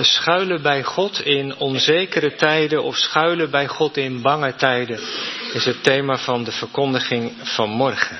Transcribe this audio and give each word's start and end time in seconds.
Schuilen 0.00 0.62
bij 0.62 0.82
God 0.82 1.20
in 1.20 1.56
onzekere 1.56 2.34
tijden 2.34 2.82
of 2.82 2.96
schuilen 2.96 3.50
bij 3.50 3.66
God 3.66 3.96
in 3.96 4.22
bange 4.22 4.54
tijden 4.54 5.00
is 5.52 5.64
het 5.64 5.82
thema 5.82 6.16
van 6.16 6.44
de 6.44 6.52
verkondiging 6.52 7.32
van 7.42 7.70
morgen. 7.70 8.18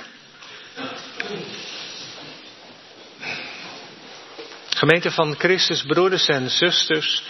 Gemeente 4.68 5.10
van 5.10 5.34
Christus, 5.38 5.82
broeders 5.82 6.29
en 6.29 6.50
zusters. 6.50 7.22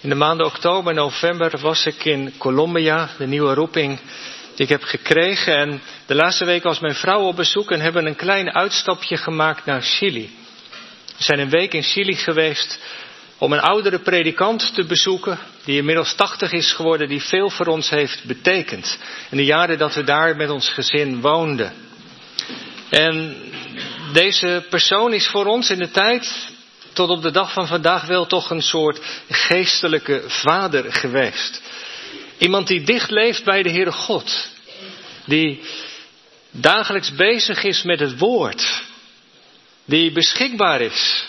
In 0.00 0.08
de 0.08 0.14
maanden 0.14 0.46
oktober 0.46 0.90
en 0.90 0.96
november 0.96 1.58
was 1.60 1.86
ik 1.86 2.04
in 2.04 2.34
Colombia, 2.38 3.08
de 3.18 3.26
nieuwe 3.26 3.54
roeping 3.54 4.00
die 4.54 4.64
ik 4.64 4.68
heb 4.68 4.82
gekregen. 4.82 5.56
En 5.56 5.82
de 6.06 6.14
laatste 6.14 6.44
week 6.44 6.62
was 6.62 6.80
mijn 6.80 6.94
vrouw 6.94 7.20
op 7.20 7.36
bezoek 7.36 7.70
en 7.70 7.80
hebben 7.80 8.06
een 8.06 8.16
klein 8.16 8.54
uitstapje 8.54 9.16
gemaakt 9.16 9.64
naar 9.64 9.82
Chili. 9.82 10.30
We 11.16 11.22
zijn 11.24 11.38
een 11.38 11.50
week 11.50 11.74
in 11.74 11.82
Chili 11.82 12.14
geweest 12.14 12.80
om 13.42 13.52
een 13.52 13.60
oudere 13.60 13.98
predikant 13.98 14.74
te 14.74 14.84
bezoeken, 14.84 15.38
die 15.64 15.76
inmiddels 15.76 16.14
80 16.14 16.52
is 16.52 16.72
geworden, 16.72 17.08
die 17.08 17.22
veel 17.22 17.50
voor 17.50 17.66
ons 17.66 17.90
heeft 17.90 18.24
betekend. 18.24 18.98
In 19.30 19.36
de 19.36 19.44
jaren 19.44 19.78
dat 19.78 19.94
we 19.94 20.04
daar 20.04 20.36
met 20.36 20.50
ons 20.50 20.68
gezin 20.68 21.20
woonden. 21.20 21.72
En 22.90 23.36
deze 24.12 24.66
persoon 24.70 25.12
is 25.12 25.26
voor 25.26 25.46
ons 25.46 25.70
in 25.70 25.78
de 25.78 25.90
tijd, 25.90 26.48
tot 26.92 27.08
op 27.08 27.22
de 27.22 27.30
dag 27.30 27.52
van 27.52 27.66
vandaag, 27.66 28.06
wel 28.06 28.26
toch 28.26 28.50
een 28.50 28.62
soort 28.62 29.00
geestelijke 29.30 30.22
vader 30.26 30.92
geweest. 30.92 31.62
Iemand 32.38 32.66
die 32.66 32.82
dicht 32.82 33.10
leeft 33.10 33.44
bij 33.44 33.62
de 33.62 33.70
Heere 33.70 33.92
God. 33.92 34.48
Die 35.26 35.60
dagelijks 36.50 37.14
bezig 37.14 37.62
is 37.62 37.82
met 37.82 38.00
het 38.00 38.18
woord. 38.18 38.82
Die 39.84 40.12
beschikbaar 40.12 40.80
is. 40.80 41.24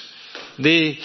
Die 0.55 0.99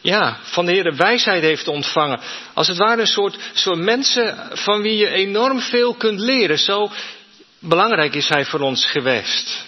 ja, 0.00 0.36
van 0.42 0.66
de 0.66 0.72
Heer 0.72 0.96
wijsheid 0.96 1.42
heeft 1.42 1.68
ontvangen. 1.68 2.20
Als 2.54 2.68
het 2.68 2.76
ware 2.76 3.00
een 3.00 3.06
soort, 3.06 3.38
mensen 3.76 4.50
van 4.52 4.82
wie 4.82 4.96
je 4.96 5.08
enorm 5.08 5.60
veel 5.60 5.94
kunt 5.94 6.20
leren. 6.20 6.58
Zo 6.58 6.90
belangrijk 7.58 8.14
is 8.14 8.28
hij 8.28 8.44
voor 8.44 8.60
ons 8.60 8.86
geweest. 8.86 9.64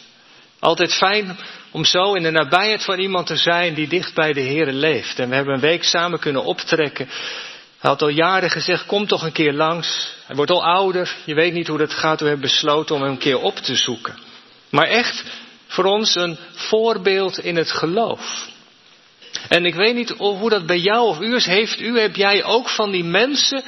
Altijd 0.58 0.94
fijn 0.94 1.38
om 1.70 1.84
zo 1.84 2.14
in 2.14 2.22
de 2.22 2.30
nabijheid 2.30 2.84
van 2.84 2.98
iemand 2.98 3.26
te 3.26 3.36
zijn 3.36 3.74
die 3.74 3.88
dicht 3.88 4.14
bij 4.14 4.32
de 4.32 4.40
Heer 4.40 4.66
leeft. 4.72 5.18
En 5.18 5.28
we 5.28 5.34
hebben 5.34 5.54
een 5.54 5.60
week 5.60 5.84
samen 5.84 6.18
kunnen 6.18 6.44
optrekken. 6.44 7.08
Hij 7.78 7.90
had 7.90 8.02
al 8.02 8.08
jaren 8.08 8.50
gezegd, 8.50 8.86
kom 8.86 9.06
toch 9.06 9.22
een 9.22 9.32
keer 9.32 9.52
langs. 9.52 10.14
Hij 10.26 10.36
wordt 10.36 10.50
al 10.50 10.64
ouder, 10.64 11.16
je 11.24 11.34
weet 11.34 11.52
niet 11.52 11.68
hoe 11.68 11.78
dat 11.78 11.94
gaat. 11.94 12.20
We 12.20 12.26
hebben 12.26 12.46
besloten 12.46 12.94
om 12.94 13.02
hem 13.02 13.10
een 13.10 13.18
keer 13.18 13.38
op 13.38 13.56
te 13.56 13.76
zoeken. 13.76 14.18
Maar 14.70 14.86
echt 14.86 15.24
voor 15.66 15.84
ons 15.84 16.14
een 16.14 16.38
voorbeeld 16.52 17.38
in 17.38 17.56
het 17.56 17.70
geloof. 17.70 18.48
En 19.48 19.66
ik 19.66 19.74
weet 19.74 19.94
niet 19.94 20.10
hoe 20.10 20.50
dat 20.50 20.66
bij 20.66 20.78
jou 20.78 21.08
of 21.08 21.20
u 21.20 21.34
is. 21.34 21.46
Heeft 21.46 21.80
u, 21.80 22.00
heb 22.00 22.16
jij 22.16 22.44
ook 22.44 22.68
van 22.68 22.90
die 22.90 23.04
mensen 23.04 23.62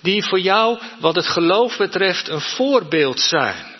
die 0.00 0.24
voor 0.24 0.40
jou, 0.40 0.78
wat 0.98 1.14
het 1.14 1.26
geloof 1.26 1.76
betreft, 1.76 2.28
een 2.28 2.40
voorbeeld 2.40 3.20
zijn? 3.20 3.72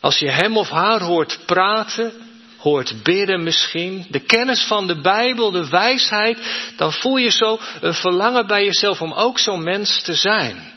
Als 0.00 0.18
je 0.18 0.30
hem 0.30 0.56
of 0.56 0.68
haar 0.68 1.00
hoort 1.00 1.38
praten, 1.46 2.12
hoort 2.58 3.02
bidden 3.02 3.42
misschien, 3.42 4.06
de 4.10 4.20
kennis 4.20 4.62
van 4.62 4.86
de 4.86 5.00
Bijbel, 5.00 5.50
de 5.50 5.68
wijsheid, 5.68 6.38
dan 6.76 6.92
voel 6.92 7.16
je 7.16 7.30
zo 7.30 7.58
een 7.80 7.94
verlangen 7.94 8.46
bij 8.46 8.64
jezelf 8.64 9.00
om 9.00 9.12
ook 9.12 9.38
zo'n 9.38 9.62
mens 9.62 10.02
te 10.02 10.14
zijn. 10.14 10.72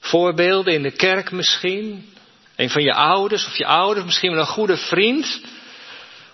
Voorbeelden 0.00 0.74
in 0.74 0.82
de 0.82 0.90
kerk 0.90 1.30
misschien, 1.30 2.12
een 2.56 2.70
van 2.70 2.82
je 2.82 2.94
ouders 2.94 3.46
of 3.46 3.56
je 3.56 3.66
ouders, 3.66 4.06
misschien 4.06 4.30
wel 4.30 4.40
een 4.40 4.46
goede 4.46 4.76
vriend, 4.76 5.40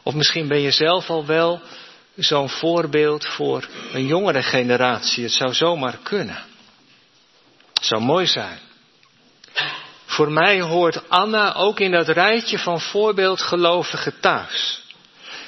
of 0.03 0.15
misschien 0.15 0.49
ben 0.49 0.61
je 0.61 0.71
zelf 0.71 1.11
al 1.11 1.27
wel 1.27 1.61
zo'n 2.17 2.49
voorbeeld 2.49 3.27
voor 3.27 3.69
een 3.93 4.07
jongere 4.07 4.43
generatie. 4.43 5.23
Het 5.23 5.33
zou 5.33 5.55
zomaar 5.55 5.99
kunnen. 6.03 6.39
Het 7.75 7.85
zou 7.85 8.03
mooi 8.03 8.27
zijn. 8.27 8.59
Voor 10.07 10.33
mij 10.33 10.61
hoort 10.61 11.09
Anna 11.09 11.55
ook 11.55 11.81
in 11.81 11.91
dat 11.91 12.09
rijtje 12.09 12.59
van 12.59 12.81
voorbeeldgelovigen 12.81 14.21
thuis. 14.21 14.85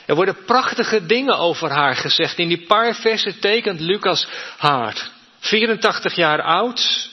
Er 0.06 0.14
worden 0.14 0.44
prachtige 0.44 1.06
dingen 1.06 1.38
over 1.38 1.70
haar 1.70 1.96
gezegd. 1.96 2.38
In 2.38 2.48
die 2.48 2.66
paar 2.66 2.94
versen 2.94 3.40
tekent 3.40 3.80
Lucas 3.80 4.28
haar. 4.56 5.10
84 5.38 6.14
jaar 6.14 6.42
oud, 6.42 7.08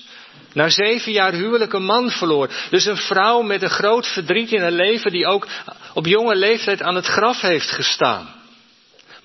na 0.53 0.69
zeven 0.69 1.11
jaar 1.11 1.33
huwelijk 1.33 1.73
een 1.73 1.85
man 1.85 2.09
verloor. 2.09 2.49
Dus 2.69 2.85
een 2.85 2.97
vrouw 2.97 3.41
met 3.41 3.61
een 3.61 3.69
groot 3.69 4.07
verdriet 4.07 4.51
in 4.51 4.61
haar 4.61 4.71
leven 4.71 5.11
die 5.11 5.25
ook 5.25 5.47
op 5.93 6.05
jonge 6.05 6.35
leeftijd 6.35 6.81
aan 6.81 6.95
het 6.95 7.05
graf 7.05 7.41
heeft 7.41 7.71
gestaan. 7.71 8.33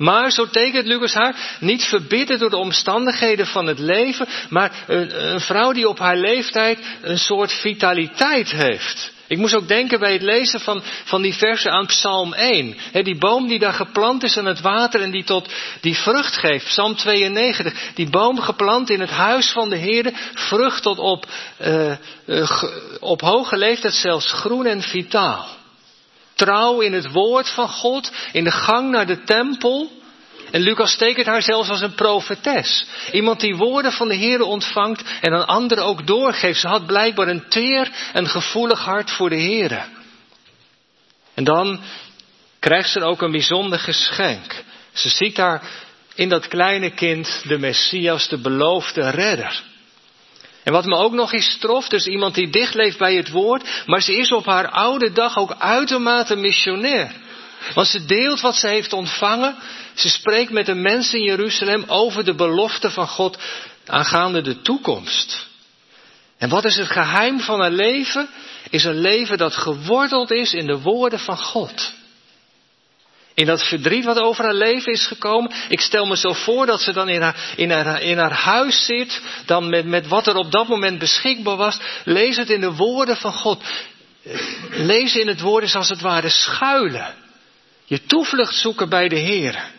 Maar, 0.01 0.31
zo 0.31 0.47
tekent 0.47 0.87
Lucas 0.87 1.15
haar, 1.15 1.57
niet 1.61 1.85
verbitterd 1.85 2.41
door 2.41 2.51
de 2.51 2.57
omstandigheden 2.57 3.47
van 3.47 3.67
het 3.67 3.79
leven, 3.79 4.29
maar 4.49 4.85
een, 4.87 5.41
vrouw 5.41 5.73
die 5.73 5.89
op 5.89 5.99
haar 5.99 6.17
leeftijd 6.17 6.79
een 7.03 7.19
soort 7.19 7.53
vitaliteit 7.53 8.51
heeft. 8.51 9.13
Ik 9.27 9.39
moest 9.39 9.55
ook 9.55 9.69
denken 9.69 9.99
bij 9.99 10.13
het 10.13 10.23
lezen 10.23 10.61
van, 10.61 10.83
van 11.05 11.23
die 11.23 11.35
versen 11.35 11.73
aan 11.73 11.87
Psalm 11.87 12.35
1. 12.35 12.77
die 12.93 13.19
boom 13.19 13.49
die 13.49 13.59
daar 13.59 13.73
geplant 13.73 14.23
is 14.23 14.39
aan 14.39 14.47
het 14.47 14.61
water 14.61 15.03
en 15.03 15.11
die 15.11 15.25
tot 15.25 15.49
die 15.81 15.97
vrucht 15.97 16.37
geeft. 16.37 16.65
Psalm 16.65 16.95
92. 16.95 17.91
Die 17.95 18.11
boom 18.11 18.41
geplant 18.41 18.91
in 18.91 19.01
het 19.01 19.11
huis 19.11 19.51
van 19.51 19.69
de 19.69 19.77
Heer, 19.77 20.13
vrucht 20.35 20.83
tot 20.83 20.99
op, 20.99 21.27
uh, 21.61 21.93
uh, 22.27 22.63
op 23.01 23.21
hoge 23.21 23.57
leeftijd 23.57 23.95
zelfs 23.95 24.33
groen 24.33 24.67
en 24.67 24.83
vitaal 24.83 25.59
trouw 26.45 26.81
in 26.81 26.93
het 26.93 27.13
woord 27.13 27.49
van 27.49 27.69
God, 27.69 28.13
in 28.33 28.45
de 28.45 28.51
gang 28.51 28.91
naar 28.91 29.07
de 29.07 29.23
tempel. 29.25 29.91
En 30.51 30.61
Lucas 30.61 30.97
tekent 30.97 31.27
haar 31.27 31.43
zelfs 31.43 31.69
als 31.69 31.81
een 31.81 31.95
profetes. 31.95 32.87
Iemand 33.13 33.41
die 33.41 33.57
woorden 33.57 33.93
van 33.93 34.09
de 34.09 34.15
Heer 34.15 34.43
ontvangt 34.43 35.03
en 35.21 35.33
aan 35.33 35.47
anderen 35.47 35.85
ook 35.85 36.07
doorgeeft. 36.07 36.61
Ze 36.61 36.69
had 36.69 36.87
blijkbaar 36.87 37.29
een 37.29 37.49
teer 37.49 37.91
en 38.13 38.29
gevoelig 38.29 38.81
hart 38.85 39.11
voor 39.11 39.29
de 39.29 39.37
Heer. 39.37 39.89
En 41.35 41.45
dan 41.45 41.81
krijgt 42.59 42.91
ze 42.91 43.03
ook 43.05 43.23
een 43.23 43.31
bijzonder 43.31 43.79
geschenk. 43.79 44.65
Ze 44.93 45.09
ziet 45.09 45.37
daar 45.37 45.63
in 46.15 46.29
dat 46.29 46.49
kleine 46.49 46.91
kind 46.91 47.43
de 47.47 47.59
Messias, 47.59 48.29
de 48.29 48.39
beloofde 48.39 49.11
redder. 49.11 49.63
En 50.71 50.77
wat 50.77 50.85
me 50.85 50.97
ook 50.97 51.13
nog 51.13 51.33
eens 51.33 51.57
trof, 51.59 51.89
dus 51.89 52.07
iemand 52.07 52.35
die 52.35 52.51
dicht 52.51 52.75
leeft 52.75 52.99
bij 52.99 53.15
het 53.15 53.31
woord, 53.31 53.83
maar 53.87 54.03
ze 54.03 54.17
is 54.17 54.33
op 54.33 54.47
haar 54.47 54.69
oude 54.69 55.13
dag 55.13 55.39
ook 55.39 55.55
uitermate 55.59 56.37
missionair. 56.37 57.13
Want 57.75 57.87
ze 57.87 58.05
deelt 58.05 58.41
wat 58.41 58.57
ze 58.57 58.69
heeft 58.69 58.93
ontvangen. 58.93 59.57
Ze 59.95 60.09
spreekt 60.09 60.51
met 60.51 60.67
de 60.67 60.75
mensen 60.75 61.19
in 61.19 61.25
Jeruzalem 61.25 61.85
over 61.87 62.25
de 62.25 62.35
belofte 62.35 62.91
van 62.91 63.09
God 63.09 63.39
aangaande 63.87 64.43
de 64.43 64.61
toekomst. 64.61 65.47
En 66.39 66.49
wat 66.49 66.65
is 66.65 66.77
het 66.77 66.91
geheim 66.91 67.41
van 67.41 67.61
haar 67.61 67.71
leven? 67.71 68.29
Is 68.69 68.85
een 68.85 69.01
leven 69.01 69.39
dat 69.39 69.57
geworteld 69.57 70.31
is 70.31 70.55
in 70.55 70.67
de 70.67 70.81
woorden 70.81 71.19
van 71.19 71.39
God. 71.39 71.93
In 73.41 73.47
dat 73.47 73.63
verdriet 73.65 74.05
wat 74.05 74.19
over 74.19 74.45
haar 74.45 74.55
leven 74.55 74.93
is 74.93 75.07
gekomen. 75.07 75.53
Ik 75.69 75.81
stel 75.81 76.07
me 76.07 76.17
zo 76.17 76.33
voor 76.33 76.67
dat 76.67 76.81
ze 76.81 76.93
dan 76.93 77.09
in 77.09 77.21
haar, 77.21 77.53
in 77.57 77.71
haar, 77.71 78.03
in 78.03 78.19
haar 78.19 78.33
huis 78.33 78.85
zit. 78.85 79.21
Dan 79.47 79.69
met, 79.69 79.85
met 79.87 80.09
wat 80.09 80.27
er 80.27 80.35
op 80.37 80.51
dat 80.51 80.69
moment 80.69 80.99
beschikbaar 80.99 81.57
was. 81.57 81.79
Lees 82.05 82.37
het 82.37 82.51
in 82.51 82.61
de 82.61 82.73
woorden 82.73 83.17
van 83.17 83.33
God. 83.33 83.63
Lezen 84.71 85.21
in 85.21 85.29
het 85.29 85.41
woord 85.41 85.65
is 85.65 85.75
als 85.75 85.89
het 85.89 86.01
ware 86.01 86.29
schuilen. 86.29 87.15
Je 87.85 88.05
toevlucht 88.05 88.55
zoeken 88.55 88.89
bij 88.89 89.09
de 89.09 89.19
Heer. 89.19 89.71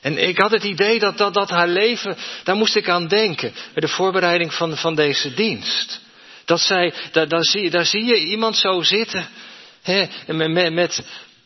En 0.00 0.28
ik 0.28 0.38
had 0.38 0.50
het 0.50 0.64
idee 0.64 0.98
dat, 0.98 1.18
dat, 1.18 1.34
dat 1.34 1.50
haar 1.50 1.68
leven, 1.68 2.16
daar 2.44 2.56
moest 2.56 2.76
ik 2.76 2.88
aan 2.88 3.08
denken. 3.08 3.52
Bij 3.52 3.80
de 3.80 3.88
voorbereiding 3.88 4.54
van, 4.54 4.76
van 4.76 4.94
deze 4.94 5.34
dienst. 5.34 6.00
Dat 6.44 6.60
zij, 6.60 6.94
daar, 7.12 7.28
daar, 7.28 7.44
zie, 7.44 7.70
daar 7.70 7.86
zie 7.86 8.04
je 8.04 8.18
iemand 8.18 8.56
zo 8.56 8.82
zitten. 8.82 9.28
Hè, 9.82 10.06
met, 10.26 10.72
met, 10.72 11.02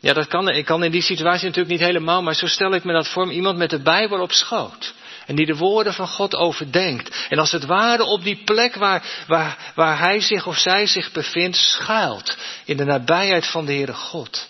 ja, 0.07 0.13
dat 0.13 0.27
kan, 0.27 0.49
ik 0.49 0.65
kan 0.65 0.85
in 0.85 0.91
die 0.91 1.03
situatie 1.03 1.47
natuurlijk 1.47 1.79
niet 1.79 1.87
helemaal, 1.87 2.23
maar 2.23 2.35
zo 2.35 2.47
stel 2.47 2.75
ik 2.75 2.85
me 2.85 2.93
dat 2.93 3.09
voor. 3.09 3.33
Iemand 3.33 3.59
met 3.59 3.71
de 3.71 3.83
Bijbel 3.83 4.21
op 4.21 4.33
schoot. 4.33 4.95
En 5.27 5.35
die 5.37 5.47
de 5.47 5.57
woorden 5.57 5.95
van 5.95 6.09
God 6.09 6.35
overdenkt. 6.35 7.27
En 7.29 7.39
als 7.39 7.53
het 7.53 7.65
ware 7.65 8.05
op 8.05 8.23
die 8.23 8.43
plek 8.45 8.75
waar, 8.75 9.05
waar, 9.27 9.73
waar 9.75 9.99
hij 9.99 10.21
zich 10.21 10.47
of 10.47 10.59
zij 10.59 10.87
zich 10.87 11.13
bevindt, 11.13 11.57
schuilt. 11.57 12.37
In 12.65 12.77
de 12.77 12.85
nabijheid 12.85 13.47
van 13.47 13.65
de 13.65 13.73
Heere 13.73 13.95
God. 13.95 14.49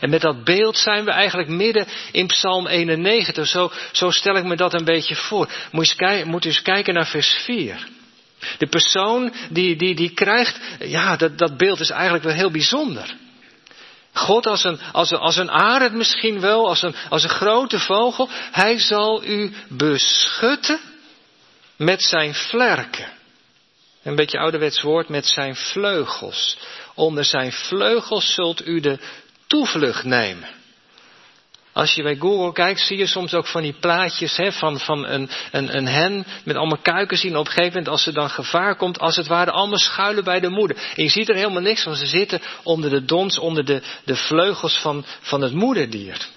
En 0.00 0.10
met 0.10 0.20
dat 0.20 0.44
beeld 0.44 0.76
zijn 0.76 1.04
we 1.04 1.10
eigenlijk 1.10 1.48
midden 1.48 1.86
in 2.12 2.26
Psalm 2.26 2.66
91. 2.66 3.46
Zo, 3.46 3.70
zo 3.92 4.10
stel 4.10 4.36
ik 4.36 4.44
me 4.44 4.56
dat 4.56 4.74
een 4.74 4.84
beetje 4.84 5.14
voor. 5.14 5.48
Moet 5.70 6.24
moet 6.24 6.44
eens 6.44 6.62
kijken 6.62 6.94
naar 6.94 7.06
vers 7.06 7.32
4. 7.44 7.88
De 8.58 8.66
persoon 8.66 9.32
die, 9.50 9.76
die, 9.76 9.94
die 9.94 10.10
krijgt, 10.10 10.60
ja, 10.78 11.16
dat, 11.16 11.38
dat 11.38 11.56
beeld 11.56 11.80
is 11.80 11.90
eigenlijk 11.90 12.24
wel 12.24 12.34
heel 12.34 12.50
bijzonder. 12.50 13.16
God 14.12 14.46
als 14.46 14.64
een, 14.64 14.80
als 14.92 15.12
als 15.12 15.36
een 15.36 15.50
arend 15.50 15.94
misschien 15.94 16.40
wel, 16.40 16.68
als 16.68 16.82
een, 16.82 16.94
als 17.08 17.22
een 17.22 17.30
grote 17.30 17.78
vogel. 17.78 18.28
Hij 18.32 18.78
zal 18.78 19.24
u 19.24 19.52
beschutten 19.68 20.80
met 21.76 22.02
zijn 22.02 22.34
vlerken. 22.34 23.08
Een 24.02 24.16
beetje 24.16 24.38
ouderwets 24.38 24.82
woord 24.82 25.08
met 25.08 25.26
zijn 25.26 25.56
vleugels. 25.56 26.58
Onder 26.94 27.24
zijn 27.24 27.52
vleugels 27.52 28.34
zult 28.34 28.66
u 28.66 28.80
de 28.80 28.98
toevlucht 29.46 30.04
nemen. 30.04 30.48
Als 31.72 31.94
je 31.94 32.02
bij 32.02 32.16
Google 32.16 32.52
kijkt, 32.52 32.80
zie 32.80 32.98
je 32.98 33.06
soms 33.06 33.34
ook 33.34 33.46
van 33.46 33.62
die 33.62 33.74
plaatjes 33.80 34.36
hè, 34.36 34.52
van, 34.52 34.78
van 34.78 35.06
een, 35.06 35.30
een, 35.50 35.76
een 35.76 35.86
hen 35.86 36.26
met 36.44 36.56
allemaal 36.56 36.78
kuiken 36.82 37.16
zien. 37.16 37.36
Op 37.36 37.46
een 37.46 37.52
gegeven 37.52 37.72
moment, 37.72 37.88
als 37.88 38.06
er 38.06 38.12
dan 38.12 38.30
gevaar 38.30 38.76
komt, 38.76 38.98
als 38.98 39.16
het 39.16 39.26
ware 39.26 39.50
allemaal 39.50 39.78
schuilen 39.78 40.24
bij 40.24 40.40
de 40.40 40.48
moeder. 40.48 40.76
En 40.96 41.02
je 41.02 41.10
ziet 41.10 41.28
er 41.28 41.34
helemaal 41.34 41.62
niks 41.62 41.82
van. 41.82 41.94
Ze 41.94 42.06
zitten 42.06 42.40
onder 42.62 42.90
de 42.90 43.04
dons, 43.04 43.38
onder 43.38 43.64
de, 43.64 43.82
de 44.04 44.16
vleugels 44.16 44.78
van, 44.78 45.04
van 45.20 45.40
het 45.40 45.52
moederdier. 45.52 46.28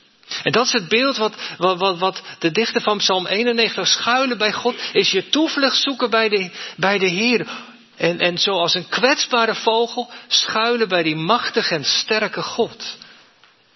En 0.44 0.52
dat 0.52 0.66
is 0.66 0.72
het 0.72 0.88
beeld 0.88 1.18
wat, 1.18 1.36
wat, 1.58 1.80
wat, 1.80 1.98
wat 2.00 2.22
de 2.40 2.52
dichter 2.52 2.82
van 2.82 2.98
Psalm 2.98 3.28
91 3.28 3.88
schuilen 3.88 4.38
bij 4.38 4.54
God, 4.54 4.76
is 4.94 5.12
je 5.12 5.30
toevlucht 5.30 5.82
zoeken 5.82 6.10
bij 6.10 6.30
de, 6.30 6.52
bij 6.76 6.98
de 6.98 7.10
Heer. 7.10 7.48
En, 7.96 8.20
en 8.20 8.38
zoals 8.38 8.74
een 8.74 8.90
kwetsbare 8.90 9.56
vogel 9.56 10.10
schuilen 10.28 10.88
bij 10.88 11.04
die 11.04 11.16
machtige 11.16 11.76
en 11.76 11.84
sterke 11.84 12.42
God. 12.42 12.98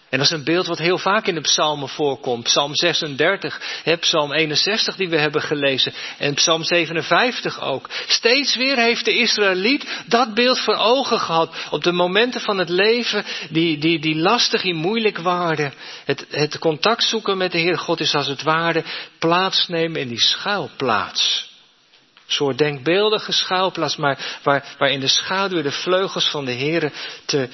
En 0.09 0.17
dat 0.17 0.27
is 0.27 0.33
een 0.33 0.43
beeld 0.43 0.67
wat 0.67 0.77
heel 0.77 0.97
vaak 0.97 1.27
in 1.27 1.35
de 1.35 1.41
psalmen 1.41 1.89
voorkomt. 1.89 2.43
Psalm 2.43 2.75
36, 2.75 3.81
Psalm 3.99 4.33
61 4.33 4.95
die 4.95 5.09
we 5.09 5.19
hebben 5.19 5.41
gelezen 5.41 5.93
en 6.17 6.33
Psalm 6.33 6.63
57 6.63 7.61
ook. 7.61 7.89
Steeds 8.07 8.55
weer 8.55 8.77
heeft 8.77 9.05
de 9.05 9.17
Israëliet 9.17 10.03
dat 10.05 10.33
beeld 10.33 10.59
voor 10.59 10.75
ogen 10.75 11.19
gehad 11.19 11.55
op 11.69 11.83
de 11.83 11.91
momenten 11.91 12.41
van 12.41 12.57
het 12.57 12.69
leven 12.69 13.25
die, 13.49 13.77
die, 13.77 13.99
die 13.99 14.15
lastig 14.15 14.63
en 14.63 14.75
moeilijk 14.75 15.17
waren. 15.17 15.73
Het, 16.05 16.25
het 16.29 16.59
contact 16.59 17.03
zoeken 17.03 17.37
met 17.37 17.51
de 17.51 17.57
Heer 17.57 17.77
God 17.77 17.99
is 17.99 18.15
als 18.15 18.27
het 18.27 18.43
ware 18.43 18.83
plaatsnemen 19.19 20.01
in 20.01 20.07
die 20.07 20.21
schuilplaats. 20.21 21.45
Een 22.27 22.33
soort 22.33 22.57
denkbeeldige 22.57 23.31
schuilplaats, 23.31 23.95
maar 23.95 24.39
waar, 24.43 24.75
waar 24.77 24.89
in 24.89 24.99
de 24.99 25.07
schaduw 25.07 25.61
de 25.61 25.71
vleugels 25.71 26.29
van 26.29 26.45
de 26.45 26.51
Heer 26.51 26.91
te, 27.25 27.49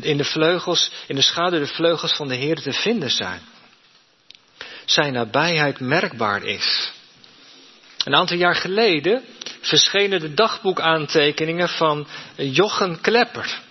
in 0.00 0.16
de 0.16 0.24
vleugels, 0.24 0.90
in 1.06 1.14
de 1.14 1.22
schaduw 1.22 1.58
de 1.58 1.66
vleugels 1.66 2.12
van 2.12 2.28
de 2.28 2.34
Heer 2.34 2.60
te 2.60 2.72
vinden 2.72 3.10
zijn. 3.10 3.40
Zijn 4.84 5.12
nabijheid 5.12 5.80
merkbaar 5.80 6.42
is. 6.42 6.92
Een 8.04 8.14
aantal 8.14 8.36
jaar 8.36 8.54
geleden 8.54 9.22
verschenen 9.60 10.20
de 10.20 10.34
dagboekaantekeningen 10.34 11.68
van 11.68 12.06
Jochen 12.36 13.00
Klepper. 13.00 13.62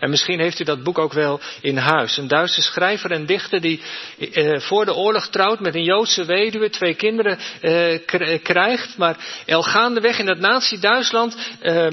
En 0.00 0.10
misschien 0.10 0.40
heeft 0.40 0.60
u 0.60 0.64
dat 0.64 0.82
boek 0.82 0.98
ook 0.98 1.12
wel 1.12 1.40
in 1.60 1.76
huis. 1.76 2.16
Een 2.16 2.28
Duitse 2.28 2.62
schrijver 2.62 3.10
en 3.10 3.26
dichter 3.26 3.60
die 3.60 3.80
eh, 4.18 4.60
voor 4.60 4.84
de 4.84 4.94
oorlog 4.94 5.26
trouwt 5.26 5.60
met 5.60 5.74
een 5.74 5.84
Joodse 5.84 6.24
weduwe, 6.24 6.70
twee 6.70 6.94
kinderen 6.94 7.38
eh, 7.60 8.38
krijgt, 8.42 8.96
maar 8.96 9.16
al 9.46 9.62
gaandeweg 9.62 10.18
in 10.18 10.26
dat 10.26 10.38
nazi-Duitsland 10.38 11.36
eh, 11.60 11.86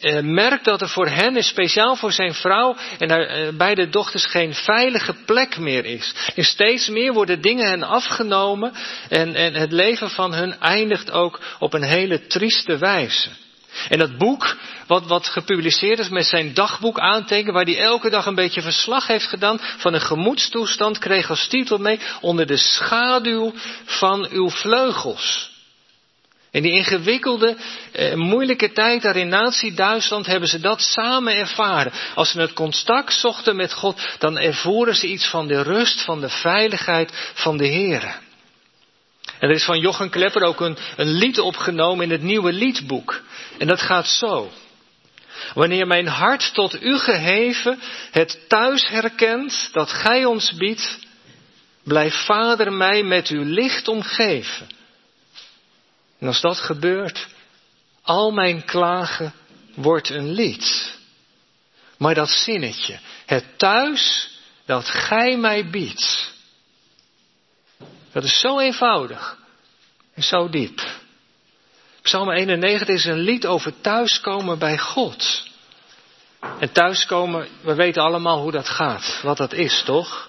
uh, 0.00 0.20
merkt 0.20 0.64
dat 0.64 0.80
er 0.80 0.88
voor 0.88 1.08
hen, 1.08 1.42
speciaal 1.42 1.96
voor 1.96 2.12
zijn 2.12 2.34
vrouw 2.34 2.76
en 2.98 3.10
haar 3.10 3.38
uh, 3.38 3.48
beide 3.56 3.88
dochters, 3.88 4.26
geen 4.26 4.54
veilige 4.54 5.14
plek 5.26 5.58
meer 5.58 5.84
is. 5.84 6.14
En 6.34 6.44
steeds 6.44 6.88
meer 6.88 7.12
worden 7.12 7.40
dingen 7.40 7.68
hen 7.68 7.82
afgenomen 7.82 8.72
en, 9.08 9.34
en 9.34 9.54
het 9.54 9.72
leven 9.72 10.10
van 10.10 10.34
hun 10.34 10.60
eindigt 10.60 11.10
ook 11.10 11.40
op 11.58 11.74
een 11.74 11.82
hele 11.82 12.26
trieste 12.26 12.78
wijze. 12.78 13.28
En 13.88 13.98
dat 13.98 14.18
boek, 14.18 14.56
wat, 14.86 15.06
wat 15.06 15.26
gepubliceerd 15.26 15.98
is 15.98 16.08
met 16.08 16.26
zijn 16.26 16.54
dagboek 16.54 16.98
aantekenen, 16.98 17.54
waar 17.54 17.64
hij 17.64 17.78
elke 17.78 18.10
dag 18.10 18.26
een 18.26 18.34
beetje 18.34 18.62
verslag 18.62 19.06
heeft 19.06 19.26
gedaan 19.26 19.58
van 19.60 19.94
een 19.94 20.00
gemoedstoestand, 20.00 20.98
kreeg 20.98 21.30
als 21.30 21.46
titel 21.46 21.78
mee 21.78 22.00
onder 22.20 22.46
de 22.46 22.56
schaduw 22.56 23.52
van 23.84 24.28
uw 24.30 24.50
vleugels. 24.50 25.52
In 26.54 26.62
die 26.62 26.72
ingewikkelde, 26.72 27.56
eh, 27.92 28.14
moeilijke 28.14 28.72
tijd 28.72 29.02
daar 29.02 29.16
in 29.16 29.28
Nazi-Duitsland 29.28 30.26
hebben 30.26 30.48
ze 30.48 30.60
dat 30.60 30.80
samen 30.80 31.36
ervaren. 31.36 31.92
Als 32.14 32.30
ze 32.30 32.40
het 32.40 32.52
contact 32.52 33.12
zochten 33.12 33.56
met 33.56 33.72
God, 33.72 34.00
dan 34.18 34.38
ervoeren 34.38 34.96
ze 34.96 35.06
iets 35.06 35.26
van 35.26 35.46
de 35.46 35.62
rust, 35.62 36.02
van 36.02 36.20
de 36.20 36.28
veiligheid 36.28 37.32
van 37.34 37.56
de 37.56 37.68
Here. 37.68 38.12
En 39.38 39.48
er 39.48 39.54
is 39.54 39.64
van 39.64 39.78
Jochen 39.78 40.10
Klepper 40.10 40.42
ook 40.42 40.60
een, 40.60 40.76
een 40.96 41.10
lied 41.10 41.40
opgenomen 41.40 42.04
in 42.04 42.10
het 42.10 42.22
nieuwe 42.22 42.52
liedboek. 42.52 43.22
En 43.58 43.66
dat 43.66 43.80
gaat 43.80 44.08
zo. 44.08 44.50
Wanneer 45.54 45.86
mijn 45.86 46.06
hart 46.06 46.54
tot 46.54 46.82
u 46.82 46.98
geheven 46.98 47.80
het 48.10 48.48
thuis 48.48 48.88
herkent 48.88 49.68
dat 49.72 49.90
gij 49.90 50.24
ons 50.24 50.52
biedt, 50.52 50.98
blijf 51.84 52.14
Vader 52.14 52.72
mij 52.72 53.02
met 53.02 53.28
uw 53.28 53.44
licht 53.44 53.88
omgeven. 53.88 54.82
En 56.18 56.26
als 56.26 56.40
dat 56.40 56.58
gebeurt, 56.58 57.26
al 58.02 58.30
mijn 58.30 58.64
klagen 58.64 59.34
wordt 59.74 60.10
een 60.10 60.30
lied. 60.30 60.98
Maar 61.96 62.14
dat 62.14 62.28
zinnetje, 62.28 62.98
het 63.26 63.58
thuis 63.58 64.30
dat 64.64 64.84
gij 64.84 65.36
mij 65.36 65.70
biedt, 65.70 66.32
dat 68.12 68.24
is 68.24 68.40
zo 68.40 68.58
eenvoudig 68.58 69.38
en 70.14 70.22
zo 70.22 70.48
diep. 70.48 70.82
Psalm 72.02 72.30
91 72.30 72.88
is 72.88 73.04
een 73.04 73.18
lied 73.18 73.46
over 73.46 73.80
thuiskomen 73.80 74.58
bij 74.58 74.78
God. 74.78 75.42
En 76.58 76.72
thuiskomen, 76.72 77.48
we 77.60 77.74
weten 77.74 78.02
allemaal 78.02 78.40
hoe 78.40 78.52
dat 78.52 78.68
gaat, 78.68 79.20
wat 79.22 79.36
dat 79.36 79.52
is, 79.52 79.82
toch? 79.84 80.28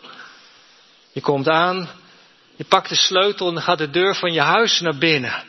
Je 1.12 1.22
komt 1.22 1.48
aan, 1.48 1.90
je 2.56 2.64
pakt 2.64 2.90
de 2.90 2.96
sleutel 2.96 3.48
en 3.48 3.54
dan 3.54 3.64
gaat 3.64 3.78
de 3.78 3.90
deur 3.90 4.16
van 4.16 4.34
je 4.34 4.42
huis 4.42 4.80
naar 4.80 4.98
binnen. 4.98 5.44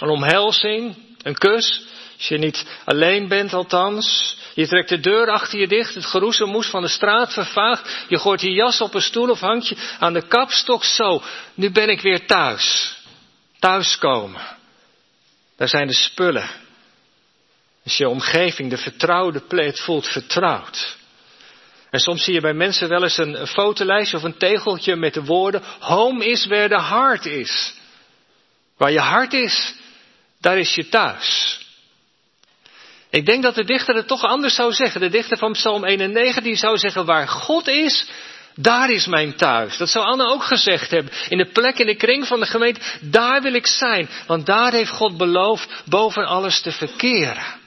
Een 0.00 0.08
omhelzing, 0.08 0.96
een 1.22 1.38
kus, 1.38 1.82
als 2.16 2.28
je 2.28 2.38
niet 2.38 2.66
alleen 2.84 3.28
bent 3.28 3.52
althans. 3.52 4.36
Je 4.54 4.66
trekt 4.66 4.88
de 4.88 5.00
deur 5.00 5.30
achter 5.30 5.58
je 5.58 5.68
dicht, 5.68 5.94
het 5.94 6.06
geroezemoes 6.06 6.66
van 6.66 6.82
de 6.82 6.88
straat 6.88 7.32
vervaagt. 7.32 8.04
Je 8.08 8.18
gooit 8.18 8.40
je 8.40 8.52
jas 8.52 8.80
op 8.80 8.94
een 8.94 9.00
stoel 9.00 9.30
of 9.30 9.40
hangt 9.40 9.68
je 9.68 9.76
aan 9.98 10.12
de 10.12 10.26
kapstok. 10.26 10.84
Zo, 10.84 11.22
nu 11.54 11.70
ben 11.70 11.88
ik 11.88 12.00
weer 12.00 12.26
thuis. 12.26 12.96
Thuiskomen. 13.58 14.42
Daar 15.56 15.68
zijn 15.68 15.86
de 15.86 15.94
spullen. 15.94 16.50
Is 17.84 17.96
je 17.96 18.08
omgeving, 18.08 18.70
de 18.70 18.78
vertrouwde 18.78 19.40
plek, 19.40 19.78
voelt 19.78 20.06
vertrouwd. 20.06 20.96
En 21.90 22.00
soms 22.00 22.24
zie 22.24 22.34
je 22.34 22.40
bij 22.40 22.54
mensen 22.54 22.88
wel 22.88 23.02
eens 23.02 23.18
een, 23.18 23.40
een 23.40 23.46
fotolijstje 23.46 24.16
of 24.16 24.22
een 24.22 24.36
tegeltje 24.36 24.96
met 24.96 25.14
de 25.14 25.24
woorden: 25.24 25.62
Home 25.80 26.24
is 26.24 26.46
where 26.46 26.68
the 26.68 26.82
heart 26.82 27.26
is. 27.26 27.74
Waar 28.76 28.92
je 28.92 29.00
hart 29.00 29.32
is, 29.32 29.74
daar 30.40 30.58
is 30.58 30.74
je 30.74 30.88
thuis. 30.88 31.58
Ik 33.10 33.26
denk 33.26 33.42
dat 33.42 33.54
de 33.54 33.64
dichter 33.64 33.94
het 33.94 34.06
toch 34.06 34.22
anders 34.22 34.54
zou 34.54 34.72
zeggen. 34.72 35.00
De 35.00 35.08
dichter 35.08 35.38
van 35.38 35.52
Psalm 35.52 35.84
91 35.84 36.42
die 36.42 36.56
zou 36.56 36.78
zeggen, 36.78 37.04
waar 37.04 37.28
God 37.28 37.68
is, 37.68 38.06
daar 38.54 38.90
is 38.90 39.06
mijn 39.06 39.36
thuis. 39.36 39.76
Dat 39.76 39.88
zou 39.88 40.04
Anne 40.04 40.30
ook 40.30 40.44
gezegd 40.44 40.90
hebben. 40.90 41.12
In 41.28 41.38
de 41.38 41.50
plek, 41.52 41.78
in 41.78 41.86
de 41.86 41.96
kring 41.96 42.26
van 42.26 42.40
de 42.40 42.46
gemeente, 42.46 42.80
daar 43.00 43.42
wil 43.42 43.54
ik 43.54 43.66
zijn. 43.66 44.08
Want 44.26 44.46
daar 44.46 44.72
heeft 44.72 44.90
God 44.90 45.16
beloofd 45.16 45.82
boven 45.84 46.26
alles 46.26 46.60
te 46.60 46.72
verkeren. 46.72 47.58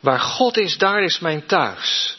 Waar 0.00 0.20
God 0.20 0.56
is, 0.56 0.78
daar 0.78 1.02
is 1.02 1.18
mijn 1.18 1.46
thuis. 1.46 2.16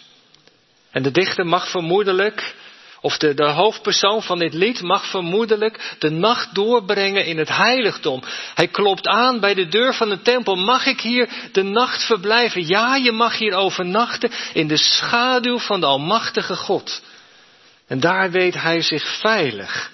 En 0.92 1.04
de 1.04 1.12
dichter 1.12 1.46
mag 1.46 1.70
vermoedelijk 1.70 2.56
of 3.01 3.17
de, 3.17 3.34
de 3.34 3.50
hoofdpersoon 3.50 4.24
van 4.24 4.39
dit 4.39 4.53
lied 4.53 4.81
mag 4.81 5.05
vermoedelijk 5.05 5.96
de 6.00 6.10
nacht 6.10 6.55
doorbrengen 6.55 7.25
in 7.25 7.38
het 7.38 7.50
heiligdom. 7.50 8.24
Hij 8.53 8.67
klopt 8.67 9.08
aan 9.08 9.39
bij 9.39 9.53
de 9.53 9.67
deur 9.67 9.93
van 9.93 10.10
de 10.10 10.22
tempel. 10.22 10.55
Mag 10.55 10.86
ik 10.86 11.01
hier 11.01 11.29
de 11.51 11.63
nacht 11.63 12.03
verblijven? 12.03 12.67
Ja, 12.67 12.96
je 12.96 13.12
mag 13.12 13.38
hier 13.38 13.53
overnachten 13.53 14.31
in 14.53 14.67
de 14.67 14.77
schaduw 14.77 15.60
van 15.60 15.79
de 15.79 15.86
Almachtige 15.86 16.55
God. 16.55 17.01
En 17.88 18.00
daar 18.00 18.31
weet 18.31 18.62
hij 18.62 18.81
zich 18.81 19.20
veilig. 19.20 19.91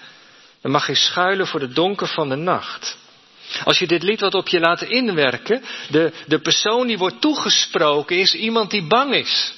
Dan 0.61 0.71
mag 0.71 0.85
hij 0.85 0.95
schuilen 0.95 1.47
voor 1.47 1.59
de 1.59 1.73
donker 1.73 2.07
van 2.07 2.29
de 2.29 2.35
nacht. 2.35 2.97
Als 3.63 3.79
je 3.79 3.87
dit 3.87 4.03
lied 4.03 4.19
wat 4.19 4.33
op 4.33 4.47
je 4.47 4.59
laat 4.59 4.81
inwerken, 4.81 5.63
de, 5.89 6.11
de 6.25 6.39
persoon 6.39 6.87
die 6.87 6.97
wordt 6.97 7.21
toegesproken 7.21 8.17
is 8.17 8.33
iemand 8.33 8.71
die 8.71 8.87
bang 8.87 9.13
is, 9.13 9.53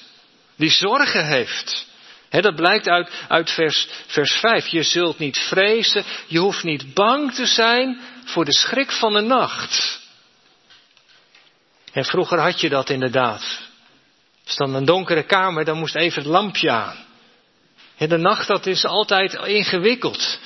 die 0.55 0.69
zorgen 0.69 1.25
heeft 1.25 1.87
dat 2.29 2.55
blijkt 2.55 2.89
uit, 2.89 3.09
uit 3.27 3.49
vers, 3.49 3.87
vers 4.07 4.31
5. 4.31 4.67
Je 4.67 4.83
zult 4.83 5.19
niet 5.19 5.37
vrezen, 5.37 6.03
je 6.27 6.39
hoeft 6.39 6.63
niet 6.63 6.93
bang 6.93 7.33
te 7.33 7.45
zijn 7.45 8.01
voor 8.25 8.45
de 8.45 8.53
schrik 8.53 8.91
van 8.91 9.13
de 9.13 9.21
nacht. 9.21 9.99
En 11.91 12.05
vroeger 12.05 12.39
had 12.39 12.61
je 12.61 12.69
dat 12.69 12.89
inderdaad. 12.89 13.59
Als 14.45 14.55
dan 14.55 14.75
een 14.75 14.85
donkere 14.85 15.23
kamer, 15.23 15.65
dan 15.65 15.77
moest 15.77 15.95
even 15.95 16.21
het 16.21 16.31
lampje 16.31 16.71
aan. 16.71 16.97
de 17.97 18.17
nacht 18.17 18.47
dat 18.47 18.65
is 18.65 18.85
altijd 18.85 19.33
ingewikkeld. 19.33 20.39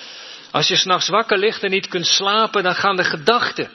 Als 0.51 0.67
je 0.67 0.75
s'nachts 0.75 1.07
wakker 1.07 1.37
ligt 1.37 1.63
en 1.63 1.69
niet 1.69 1.87
kunt 1.87 2.07
slapen, 2.07 2.63
dan 2.63 2.75
gaan 2.75 2.95
de 2.95 3.03
gedachten. 3.03 3.69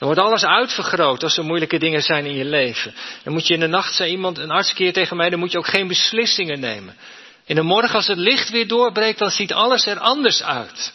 Dan 0.00 0.08
wordt 0.08 0.24
alles 0.24 0.44
uitvergroot 0.44 1.22
als 1.22 1.36
er 1.36 1.44
moeilijke 1.44 1.78
dingen 1.78 2.02
zijn 2.02 2.24
in 2.24 2.36
je 2.36 2.44
leven. 2.44 2.94
Dan 3.22 3.32
moet 3.32 3.46
je 3.46 3.54
in 3.54 3.60
de 3.60 3.66
nacht, 3.66 3.94
zei 3.94 4.10
iemand, 4.10 4.38
een 4.38 4.50
arts 4.50 4.72
keer 4.72 4.92
tegen 4.92 5.16
mij, 5.16 5.30
dan 5.30 5.38
moet 5.38 5.52
je 5.52 5.58
ook 5.58 5.66
geen 5.66 5.88
beslissingen 5.88 6.60
nemen. 6.60 6.96
In 7.44 7.54
de 7.54 7.62
morgen 7.62 7.94
als 7.94 8.06
het 8.06 8.18
licht 8.18 8.50
weer 8.50 8.68
doorbreekt, 8.68 9.18
dan 9.18 9.30
ziet 9.30 9.52
alles 9.52 9.86
er 9.86 9.98
anders 9.98 10.42
uit. 10.42 10.92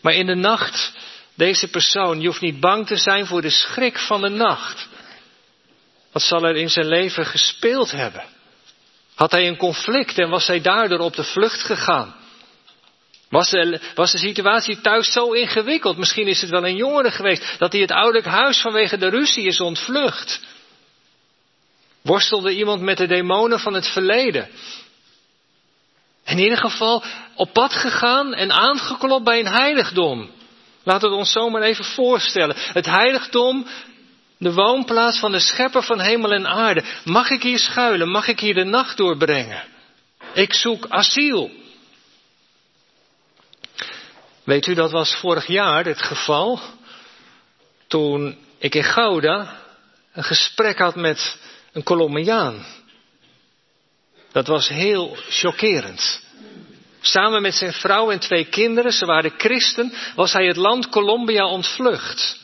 Maar 0.00 0.12
in 0.12 0.26
de 0.26 0.34
nacht, 0.34 0.92
deze 1.34 1.68
persoon, 1.68 2.20
je 2.20 2.26
hoeft 2.26 2.40
niet 2.40 2.60
bang 2.60 2.86
te 2.86 2.96
zijn 2.96 3.26
voor 3.26 3.42
de 3.42 3.50
schrik 3.50 3.98
van 3.98 4.20
de 4.20 4.28
nacht. 4.28 4.88
Wat 6.12 6.22
zal 6.22 6.44
er 6.44 6.56
in 6.56 6.70
zijn 6.70 6.86
leven 6.86 7.26
gespeeld 7.26 7.90
hebben? 7.90 8.24
Had 9.14 9.30
hij 9.30 9.46
een 9.46 9.56
conflict 9.56 10.18
en 10.18 10.28
was 10.28 10.46
hij 10.46 10.60
daardoor 10.60 10.98
op 10.98 11.16
de 11.16 11.24
vlucht 11.24 11.62
gegaan? 11.62 12.14
Was 13.28 13.50
de, 13.50 14.18
situatie 14.18 14.80
thuis 14.80 15.12
zo 15.12 15.32
ingewikkeld? 15.32 15.96
Misschien 15.96 16.26
is 16.26 16.40
het 16.40 16.50
wel 16.50 16.66
een 16.66 16.76
jongere 16.76 17.10
geweest 17.10 17.58
dat 17.58 17.72
hij 17.72 17.80
het 17.80 17.90
ouderlijk 17.90 18.26
huis 18.26 18.60
vanwege 18.60 18.96
de 18.96 19.08
ruzie 19.08 19.46
is 19.46 19.60
ontvlucht. 19.60 20.40
Worstelde 22.02 22.54
iemand 22.54 22.80
met 22.80 22.96
de 22.96 23.06
demonen 23.06 23.60
van 23.60 23.74
het 23.74 23.88
verleden? 23.88 24.48
In 26.24 26.38
ieder 26.38 26.58
geval 26.58 27.04
op 27.34 27.52
pad 27.52 27.74
gegaan 27.74 28.34
en 28.34 28.52
aangeklopt 28.52 29.24
bij 29.24 29.38
een 29.38 29.52
heiligdom. 29.52 30.30
Laten 30.82 31.10
we 31.10 31.16
ons 31.16 31.32
zomaar 31.32 31.62
even 31.62 31.84
voorstellen. 31.84 32.56
Het 32.56 32.86
heiligdom, 32.86 33.66
de 34.38 34.52
woonplaats 34.52 35.18
van 35.18 35.32
de 35.32 35.40
schepper 35.40 35.82
van 35.82 36.00
hemel 36.00 36.32
en 36.32 36.46
aarde. 36.46 36.84
Mag 37.04 37.30
ik 37.30 37.42
hier 37.42 37.58
schuilen? 37.58 38.08
Mag 38.08 38.28
ik 38.28 38.40
hier 38.40 38.54
de 38.54 38.64
nacht 38.64 38.96
doorbrengen? 38.96 39.64
Ik 40.34 40.52
zoek 40.52 40.86
asiel. 40.88 41.50
Weet 44.46 44.66
u, 44.66 44.74
dat 44.74 44.90
was 44.90 45.14
vorig 45.14 45.46
jaar 45.46 45.84
het 45.84 46.02
geval. 46.02 46.60
Toen 47.86 48.38
ik 48.58 48.74
in 48.74 48.84
Gouda 48.84 49.56
een 50.12 50.24
gesprek 50.24 50.78
had 50.78 50.94
met 50.94 51.36
een 51.72 51.82
Colombiaan. 51.82 52.66
Dat 54.32 54.46
was 54.46 54.68
heel 54.68 55.16
chockerend. 55.28 56.22
Samen 57.00 57.42
met 57.42 57.54
zijn 57.54 57.72
vrouw 57.72 58.10
en 58.10 58.18
twee 58.18 58.44
kinderen, 58.44 58.92
ze 58.92 59.06
waren 59.06 59.32
christen, 59.36 59.92
was 60.14 60.32
hij 60.32 60.46
het 60.46 60.56
land 60.56 60.88
Colombia 60.88 61.46
ontvlucht. 61.46 62.38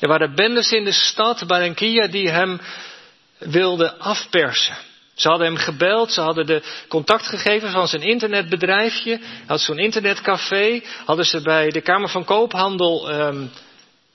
Er 0.00 0.08
waren 0.08 0.34
bendes 0.34 0.72
in 0.72 0.84
de 0.84 0.92
stad 0.92 1.46
Barranquilla 1.46 2.06
die 2.06 2.30
hem 2.30 2.60
wilden 3.38 3.98
afpersen. 3.98 4.76
Ze 5.18 5.28
hadden 5.28 5.46
hem 5.46 5.56
gebeld, 5.56 6.12
ze 6.12 6.20
hadden 6.20 6.46
de 6.46 6.62
contactgegevens 6.88 7.72
van 7.72 7.88
zijn 7.88 8.02
internetbedrijfje, 8.02 9.20
had 9.46 9.60
zo'n 9.60 9.78
internetcafé, 9.78 10.82
hadden 11.04 11.26
ze 11.26 11.42
bij 11.42 11.70
de 11.70 11.80
Kamer 11.80 12.08
van 12.08 12.24
Koophandel 12.24 13.12
um, 13.12 13.50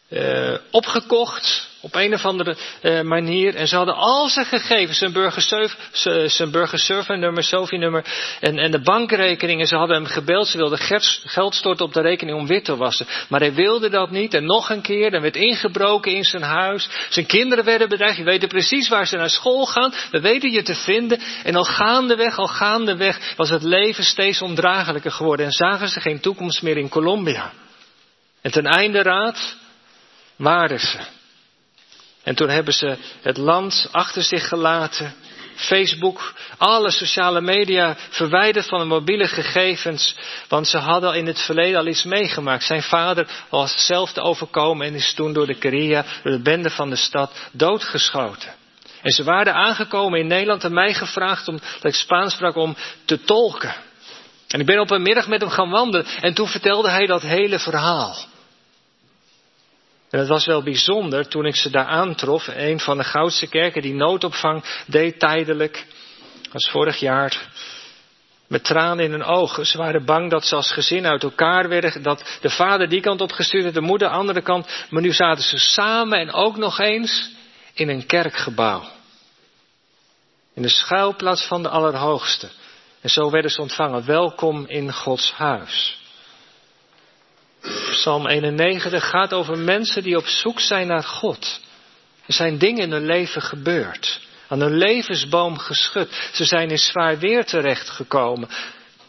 uh, 0.10 0.58
opgekocht 0.72 1.72
op 1.84 1.96
een 1.96 2.14
of 2.14 2.26
andere 2.26 2.56
uh, 2.82 3.02
manier. 3.02 3.56
En 3.56 3.68
ze 3.68 3.76
hadden 3.76 3.96
al 3.96 4.30
zijn 4.30 4.46
gegevens, 4.46 4.98
zijn 4.98 5.14
burgersurf, 5.14 5.78
zijn 6.26 6.52
burgersurvernummer, 6.52 7.44
SOFI-nummer 7.44 8.06
en, 8.40 8.58
en 8.58 8.72
de 8.72 8.82
bankrekeningen. 8.82 9.68
Ze 9.68 9.76
hadden 9.76 9.96
hem 9.96 10.06
gebeld, 10.06 10.48
ze 10.48 10.58
wilden 10.58 10.80
geld 11.24 11.56
storten 11.56 11.86
op 11.86 11.94
de 11.94 12.02
rekening 12.02 12.38
om 12.38 12.48
wit 12.48 12.66
te 12.66 12.76
wassen. 12.76 13.06
Maar 13.30 13.40
hij 13.40 13.54
wilde 13.54 13.90
dat 13.90 14.12
niet 14.12 14.34
en 14.34 14.46
nog 14.46 14.70
een 14.70 14.82
keer, 14.82 15.14
er 15.14 15.22
werd 15.22 15.36
ingebroken 15.36 16.12
in 16.12 16.24
zijn 16.24 16.44
huis. 16.44 16.90
Zijn 17.10 17.26
kinderen 17.26 17.66
werden 17.66 17.90
bedreigd, 17.90 18.18
je 18.18 18.24
weet 18.24 18.48
precies 18.48 18.90
waar 18.90 19.08
ze 19.08 19.16
naar 19.16 19.30
school 19.30 19.66
gaan. 19.66 19.94
We 20.12 20.22
weten 20.22 20.52
je 20.52 20.62
te 20.62 20.76
vinden. 20.76 21.20
En 21.44 21.56
al 21.56 21.64
gaandeweg, 21.64 22.38
al 22.38 22.48
gaandeweg 22.48 23.34
was 23.36 23.50
het 23.50 23.64
leven 23.64 24.04
steeds 24.04 24.42
ondraaglijker 24.42 25.12
geworden. 25.12 25.46
En 25.46 25.52
zagen 25.52 25.88
ze 25.88 26.02
geen 26.02 26.20
toekomst 26.20 26.62
meer 26.62 26.78
in 26.78 26.90
Colombia. 26.90 27.52
En 28.42 28.52
ten 28.52 28.66
einde 28.66 29.02
raad 29.02 29.56
waren 30.36 30.80
ze. 30.80 31.22
En 32.24 32.36
toen 32.36 32.50
hebben 32.50 32.74
ze 32.74 32.98
het 33.22 33.38
land 33.38 33.88
achter 33.92 34.24
zich 34.24 34.48
gelaten. 34.48 35.14
Facebook, 35.56 36.34
alle 36.58 36.92
sociale 36.92 37.42
media 37.42 37.96
verwijderd 38.10 38.66
van 38.68 38.80
de 38.80 38.86
mobiele 38.86 39.28
gegevens. 39.28 40.16
Want 40.48 40.68
ze 40.68 40.78
hadden 40.78 41.14
in 41.14 41.26
het 41.26 41.42
verleden 41.42 41.80
al 41.80 41.88
iets 41.88 42.04
meegemaakt. 42.04 42.64
Zijn 42.64 42.84
vader 42.84 43.28
was 43.50 43.72
hetzelfde 43.72 44.22
overkomen 44.22 44.88
en 44.88 44.94
is 44.94 45.14
toen 45.14 45.34
door 45.34 45.48
de 45.48 45.58
Korea, 45.58 46.06
door 46.24 46.32
de 46.32 46.42
bende 46.42 46.70
van 46.70 46.90
de 46.90 46.96
stad, 46.96 47.32
doodgeschoten. 47.52 48.54
En 49.02 49.12
ze 49.12 49.24
waren 49.24 49.54
aangekomen 49.54 50.20
in 50.20 50.28
Nederland 50.28 50.64
en 50.64 50.74
mij 50.74 50.94
gevraagd 50.94 51.48
om, 51.48 51.60
dat 51.82 51.94
ik 51.94 52.00
Spaans 52.00 52.34
sprak, 52.34 52.56
om 52.56 52.76
te 53.06 53.22
tolken. 53.22 53.76
En 54.48 54.60
ik 54.60 54.66
ben 54.66 54.80
op 54.80 54.92
een 54.92 55.02
middag 55.02 55.28
met 55.28 55.42
hem 55.42 55.50
gaan 55.50 55.70
wandelen 55.70 56.06
en 56.22 56.34
toen 56.34 56.48
vertelde 56.48 56.90
hij 56.90 57.06
dat 57.06 57.22
hele 57.22 57.60
verhaal. 57.60 58.16
En 60.14 60.20
het 60.20 60.28
was 60.28 60.46
wel 60.46 60.64
bijzonder 60.64 61.28
toen 61.28 61.46
ik 61.46 61.56
ze 61.56 61.70
daar 61.70 61.86
aantrof. 61.86 62.48
Een 62.48 62.80
van 62.80 62.98
de 62.98 63.04
Goudse 63.04 63.48
kerken 63.48 63.82
die 63.82 63.94
noodopvang 63.94 64.64
deed 64.86 65.20
tijdelijk. 65.20 65.86
als 66.52 66.70
vorig 66.70 67.00
jaar. 67.00 67.48
Met 68.48 68.64
tranen 68.64 69.06
in 69.06 69.12
hun 69.12 69.24
ogen. 69.24 69.66
Ze 69.66 69.78
waren 69.78 70.06
bang 70.06 70.30
dat 70.30 70.46
ze 70.46 70.56
als 70.56 70.72
gezin 70.72 71.06
uit 71.06 71.24
elkaar 71.24 71.70
werden. 71.70 72.04
Dat 72.04 72.38
de 72.42 72.50
vader 72.50 72.90
die 72.90 73.02
kant 73.02 73.22
op 73.22 73.32
gestuurd 73.32 73.64
werd, 73.64 73.76
de 73.76 73.82
moeder 73.82 74.08
de 74.08 74.14
andere 74.14 74.42
kant. 74.42 74.86
Maar 74.90 75.02
nu 75.02 75.14
zaten 75.14 75.44
ze 75.44 75.58
samen 75.58 76.20
en 76.20 76.32
ook 76.32 76.58
nog 76.58 76.80
eens 76.80 77.32
in 77.74 77.90
een 77.90 78.06
kerkgebouw. 78.06 78.84
In 80.54 80.62
de 80.62 80.70
schuilplaats 80.70 81.46
van 81.46 81.64
de 81.64 81.70
Allerhoogste. 81.70 82.50
En 83.02 83.10
zo 83.10 83.30
werden 83.30 83.52
ze 83.52 83.62
ontvangen. 83.62 84.06
Welkom 84.06 84.66
in 84.68 84.94
Gods 84.94 85.32
huis. 85.32 86.03
Psalm 87.92 88.28
91 88.28 89.10
gaat 89.10 89.34
over 89.34 89.58
mensen 89.58 90.04
die 90.04 90.18
op 90.18 90.28
zoek 90.28 90.60
zijn 90.60 90.88
naar 90.88 91.04
God. 91.04 91.60
Er 92.26 92.34
zijn 92.34 92.58
dingen 92.58 92.82
in 92.82 92.92
hun 92.92 93.06
leven 93.06 93.42
gebeurd. 93.42 94.22
Aan 94.48 94.60
hun 94.60 94.78
levensboom 94.78 95.58
geschud. 95.58 96.30
Ze 96.34 96.46
zijn 96.46 96.70
in 96.70 96.78
zwaar 96.78 97.20
weer 97.20 97.46
terechtgekomen. 97.46 98.50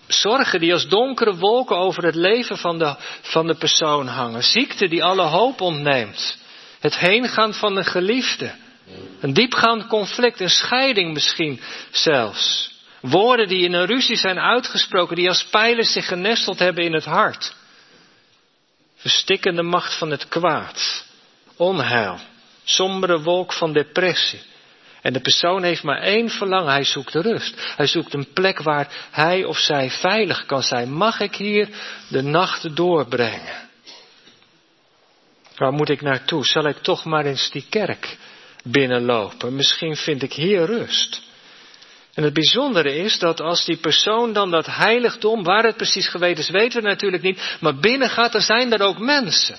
Zorgen 0.06 0.60
die 0.60 0.72
als 0.72 0.88
donkere 0.88 1.36
wolken 1.36 1.76
over 1.76 2.04
het 2.04 2.14
leven 2.14 2.56
van 2.56 2.78
de, 2.78 2.96
van 3.20 3.46
de 3.46 3.54
persoon 3.54 4.06
hangen. 4.06 4.42
Ziekte 4.42 4.88
die 4.88 5.04
alle 5.04 5.22
hoop 5.22 5.60
ontneemt. 5.60 6.38
Het 6.80 6.98
heengaan 6.98 7.54
van 7.54 7.76
een 7.76 7.84
geliefde. 7.84 8.54
Een 9.20 9.32
diepgaand 9.32 9.86
conflict, 9.86 10.40
een 10.40 10.50
scheiding 10.50 11.12
misschien 11.12 11.60
zelfs. 11.90 12.72
Woorden 13.00 13.48
die 13.48 13.64
in 13.64 13.72
een 13.72 13.86
ruzie 13.86 14.16
zijn 14.16 14.38
uitgesproken, 14.38 15.16
die 15.16 15.28
als 15.28 15.44
pijlen 15.44 15.84
zich 15.84 16.06
genesteld 16.06 16.58
hebben 16.58 16.84
in 16.84 16.92
het 16.92 17.04
hart 17.04 17.54
verstikkende 19.04 19.62
macht 19.62 19.98
van 19.98 20.10
het 20.10 20.28
kwaad, 20.28 21.04
onheil, 21.56 22.18
sombere 22.64 23.20
wolk 23.20 23.52
van 23.52 23.72
depressie. 23.72 24.40
En 25.02 25.12
de 25.12 25.20
persoon 25.20 25.62
heeft 25.62 25.82
maar 25.82 26.00
één 26.00 26.30
verlangen, 26.30 26.72
hij 26.72 26.84
zoekt 26.84 27.14
rust. 27.14 27.54
Hij 27.76 27.86
zoekt 27.86 28.14
een 28.14 28.32
plek 28.32 28.62
waar 28.62 29.08
hij 29.10 29.44
of 29.44 29.58
zij 29.58 29.90
veilig 29.90 30.46
kan 30.46 30.62
zijn. 30.62 30.92
Mag 30.92 31.20
ik 31.20 31.34
hier 31.34 31.68
de 32.08 32.22
nacht 32.22 32.76
doorbrengen? 32.76 33.68
Waar 35.56 35.72
moet 35.72 35.88
ik 35.88 36.00
naartoe? 36.00 36.46
Zal 36.46 36.68
ik 36.68 36.76
toch 36.76 37.04
maar 37.04 37.24
eens 37.24 37.50
die 37.50 37.66
kerk 37.70 38.16
binnenlopen? 38.62 39.56
Misschien 39.56 39.96
vind 39.96 40.22
ik 40.22 40.32
hier 40.32 40.64
rust. 40.64 41.22
En 42.14 42.22
het 42.22 42.32
bijzondere 42.32 42.94
is 42.94 43.18
dat 43.18 43.40
als 43.40 43.64
die 43.64 43.76
persoon 43.76 44.32
dan 44.32 44.50
dat 44.50 44.66
heiligdom, 44.66 45.42
waar 45.42 45.64
het 45.64 45.76
precies 45.76 46.08
geweest 46.08 46.38
is, 46.38 46.50
weten 46.50 46.82
we 46.82 46.88
natuurlijk 46.88 47.22
niet, 47.22 47.56
maar 47.60 47.76
binnen 47.76 48.10
gaat, 48.10 48.32
dan 48.32 48.40
zijn 48.40 48.72
er 48.72 48.80
ook 48.80 48.98
mensen. 48.98 49.56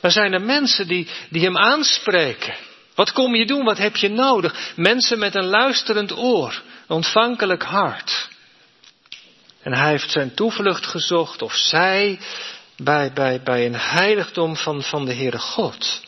Er 0.00 0.10
zijn 0.10 0.32
er 0.32 0.42
mensen 0.42 0.88
die, 0.88 1.08
die 1.30 1.44
hem 1.44 1.56
aanspreken. 1.56 2.54
Wat 2.94 3.12
kom 3.12 3.34
je 3.34 3.46
doen? 3.46 3.64
Wat 3.64 3.78
heb 3.78 3.96
je 3.96 4.08
nodig? 4.08 4.72
Mensen 4.76 5.18
met 5.18 5.34
een 5.34 5.46
luisterend 5.46 6.16
oor, 6.16 6.62
een 6.86 6.96
ontvankelijk 6.96 7.62
hart. 7.62 8.28
En 9.62 9.74
hij 9.74 9.90
heeft 9.90 10.10
zijn 10.10 10.34
toevlucht 10.34 10.86
gezocht, 10.86 11.42
of 11.42 11.54
zij, 11.54 12.18
bij, 12.76 13.12
bij, 13.12 13.42
bij 13.42 13.66
een 13.66 13.76
heiligdom 13.76 14.56
van, 14.56 14.82
van 14.82 15.04
de 15.04 15.14
Heere 15.14 15.38
God. 15.38 16.00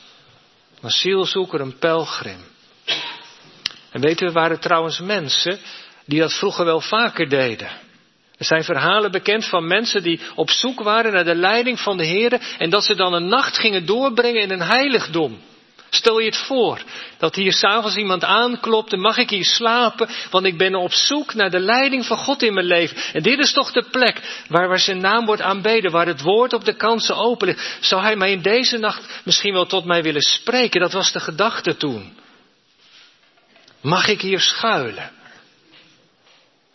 Een 0.80 0.90
zielzoeker, 0.90 1.60
een 1.60 1.78
pelgrim. 1.78 2.40
En 3.96 4.02
weten 4.02 4.26
we, 4.26 4.32
waren 4.32 4.60
trouwens 4.60 5.00
mensen 5.00 5.58
die 6.04 6.20
dat 6.20 6.32
vroeger 6.32 6.64
wel 6.64 6.80
vaker 6.80 7.28
deden. 7.28 7.68
Er 8.38 8.44
zijn 8.44 8.64
verhalen 8.64 9.10
bekend 9.10 9.44
van 9.44 9.66
mensen 9.66 10.02
die 10.02 10.20
op 10.34 10.50
zoek 10.50 10.82
waren 10.82 11.12
naar 11.12 11.24
de 11.24 11.34
leiding 11.34 11.80
van 11.80 11.96
de 11.96 12.04
Heer 12.04 12.40
en 12.58 12.70
dat 12.70 12.84
ze 12.84 12.94
dan 12.94 13.12
een 13.12 13.28
nacht 13.28 13.58
gingen 13.58 13.86
doorbrengen 13.86 14.42
in 14.42 14.50
een 14.50 14.62
heiligdom. 14.62 15.38
Stel 15.90 16.18
je 16.18 16.26
het 16.26 16.36
voor 16.36 16.82
dat 17.18 17.34
hier 17.34 17.52
s'avonds 17.52 17.96
iemand 17.96 18.24
aanklopt 18.24 18.92
en 18.92 19.00
mag 19.00 19.18
ik 19.18 19.30
hier 19.30 19.44
slapen, 19.44 20.08
want 20.30 20.44
ik 20.44 20.58
ben 20.58 20.74
op 20.74 20.92
zoek 20.92 21.34
naar 21.34 21.50
de 21.50 21.60
leiding 21.60 22.06
van 22.06 22.16
God 22.16 22.42
in 22.42 22.54
mijn 22.54 22.66
leven. 22.66 22.96
En 23.12 23.22
dit 23.22 23.38
is 23.38 23.52
toch 23.52 23.72
de 23.72 23.84
plek 23.90 24.44
waar, 24.48 24.68
waar 24.68 24.78
zijn 24.78 25.00
naam 25.00 25.26
wordt 25.26 25.42
aanbeden, 25.42 25.90
waar 25.90 26.06
het 26.06 26.22
woord 26.22 26.52
op 26.52 26.64
de 26.64 26.76
kansen 26.76 27.16
open 27.16 27.46
ligt. 27.46 27.78
Zou 27.80 28.02
hij 28.02 28.16
mij 28.16 28.32
in 28.32 28.42
deze 28.42 28.78
nacht 28.78 29.20
misschien 29.24 29.52
wel 29.52 29.66
tot 29.66 29.84
mij 29.84 30.02
willen 30.02 30.22
spreken? 30.22 30.80
Dat 30.80 30.92
was 30.92 31.12
de 31.12 31.20
gedachte 31.20 31.76
toen. 31.76 32.24
Mag 33.80 34.08
ik 34.08 34.20
hier 34.20 34.40
schuilen? 34.40 35.10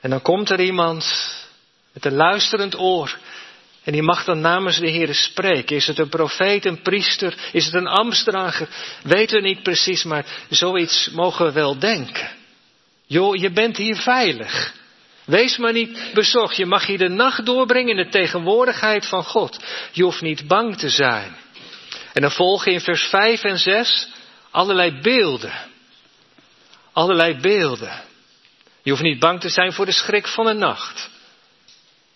En 0.02 0.10
dan 0.10 0.22
komt 0.22 0.50
er 0.50 0.60
iemand 0.60 1.34
met 1.94 2.06
een 2.06 2.16
luisterend 2.16 2.80
oor. 2.80 3.18
En 3.84 3.92
die 3.92 4.02
mag 4.02 4.24
dan 4.24 4.42
namens 4.42 4.80
de 4.80 4.90
Heer 4.90 5.14
spreken. 5.16 5.76
Is 5.76 5.88
het 5.88 6.00
een 6.00 6.10
profeet, 6.10 6.66
een 6.66 6.82
priester? 6.82 7.36
Is 7.52 7.66
het 7.66 7.74
een 7.74 7.88
ambtsdrager? 7.88 8.68
Weten 9.04 9.42
we 9.42 9.48
niet 9.48 9.64
precies, 9.64 10.04
maar 10.04 10.26
zoiets 10.50 11.10
mogen 11.10 11.46
we 11.46 11.52
wel 11.52 11.80
denken. 11.80 12.30
Joh, 13.06 13.36
je 13.36 13.52
bent 13.52 13.78
hier 13.78 13.96
veilig. 13.96 14.74
Wees 15.26 15.58
maar 15.58 15.74
niet 15.74 16.00
bezorgd. 16.14 16.56
Je 16.56 16.66
mag 16.66 16.86
hier 16.86 16.98
de 16.98 17.10
nacht 17.10 17.46
doorbrengen 17.46 17.98
in 17.98 18.04
de 18.04 18.10
tegenwoordigheid 18.10 19.06
van 19.06 19.24
God. 19.24 19.60
Je 19.92 20.04
hoeft 20.04 20.22
niet 20.22 20.48
bang 20.48 20.78
te 20.78 20.90
zijn. 20.90 21.36
En 22.14 22.22
dan 22.22 22.32
volgen 22.32 22.72
in 22.72 22.82
vers 22.82 23.04
5 23.04 23.44
en 23.44 23.58
6 23.58 24.08
allerlei 24.52 25.02
beelden 25.02 25.71
allerlei 26.94 27.40
beelden. 27.40 28.02
Je 28.84 28.90
hoeft 28.90 29.04
niet 29.04 29.20
bang 29.20 29.40
te 29.40 29.50
zijn 29.50 29.74
voor 29.74 29.86
de 29.86 29.92
schrik 29.92 30.28
van 30.28 30.46
de 30.46 30.54
nacht. 30.54 31.10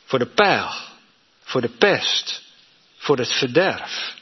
Voor 0.05 0.19
de 0.19 0.25
pijl. 0.25 0.69
Voor 1.43 1.61
de 1.61 1.69
pest. 1.69 2.41
Voor 2.97 3.17
het 3.17 3.33
verderf. 3.33 4.13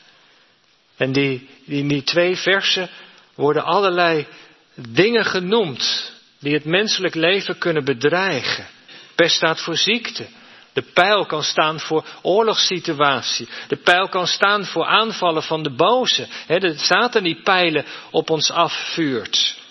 En 0.98 1.12
die, 1.12 1.50
in 1.65 1.88
die 1.88 2.03
twee 2.03 2.36
versen 2.36 2.89
worden 3.36 3.63
allerlei 3.63 4.27
dingen 4.75 5.25
genoemd 5.25 6.12
die 6.39 6.53
het 6.53 6.65
menselijk 6.65 7.15
leven 7.15 7.57
kunnen 7.57 7.86
bedreigen. 7.86 8.67
Pest 9.15 9.36
staat 9.36 9.62
voor 9.62 9.77
ziekte. 9.77 10.27
De 10.74 10.81
pijl 10.81 11.25
kan 11.25 11.43
staan 11.43 11.79
voor 11.79 12.05
oorlogssituatie. 12.22 13.48
De 13.67 13.75
pijl 13.75 14.10
kan 14.10 14.27
staan 14.27 14.65
voor 14.65 14.86
aanvallen 14.86 15.43
van 15.43 15.63
de 15.63 15.75
boze. 15.75 16.27
He, 16.48 16.60
de 16.60 16.77
Satan 16.77 17.24
die 17.24 17.41
pijlen 17.41 17.86
op 18.12 18.29
ons 18.29 18.51
afvuurt. 18.51 19.62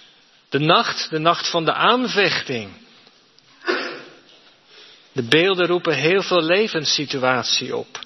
De 0.53 0.59
nacht, 0.59 1.11
de 1.11 1.19
nacht 1.19 1.49
van 1.51 1.65
de 1.65 1.73
aanvechting. 1.73 2.71
De 5.13 5.23
beelden 5.23 5.67
roepen 5.67 5.95
heel 5.95 6.23
veel 6.23 6.43
levenssituatie 6.43 7.77
op. 7.77 7.99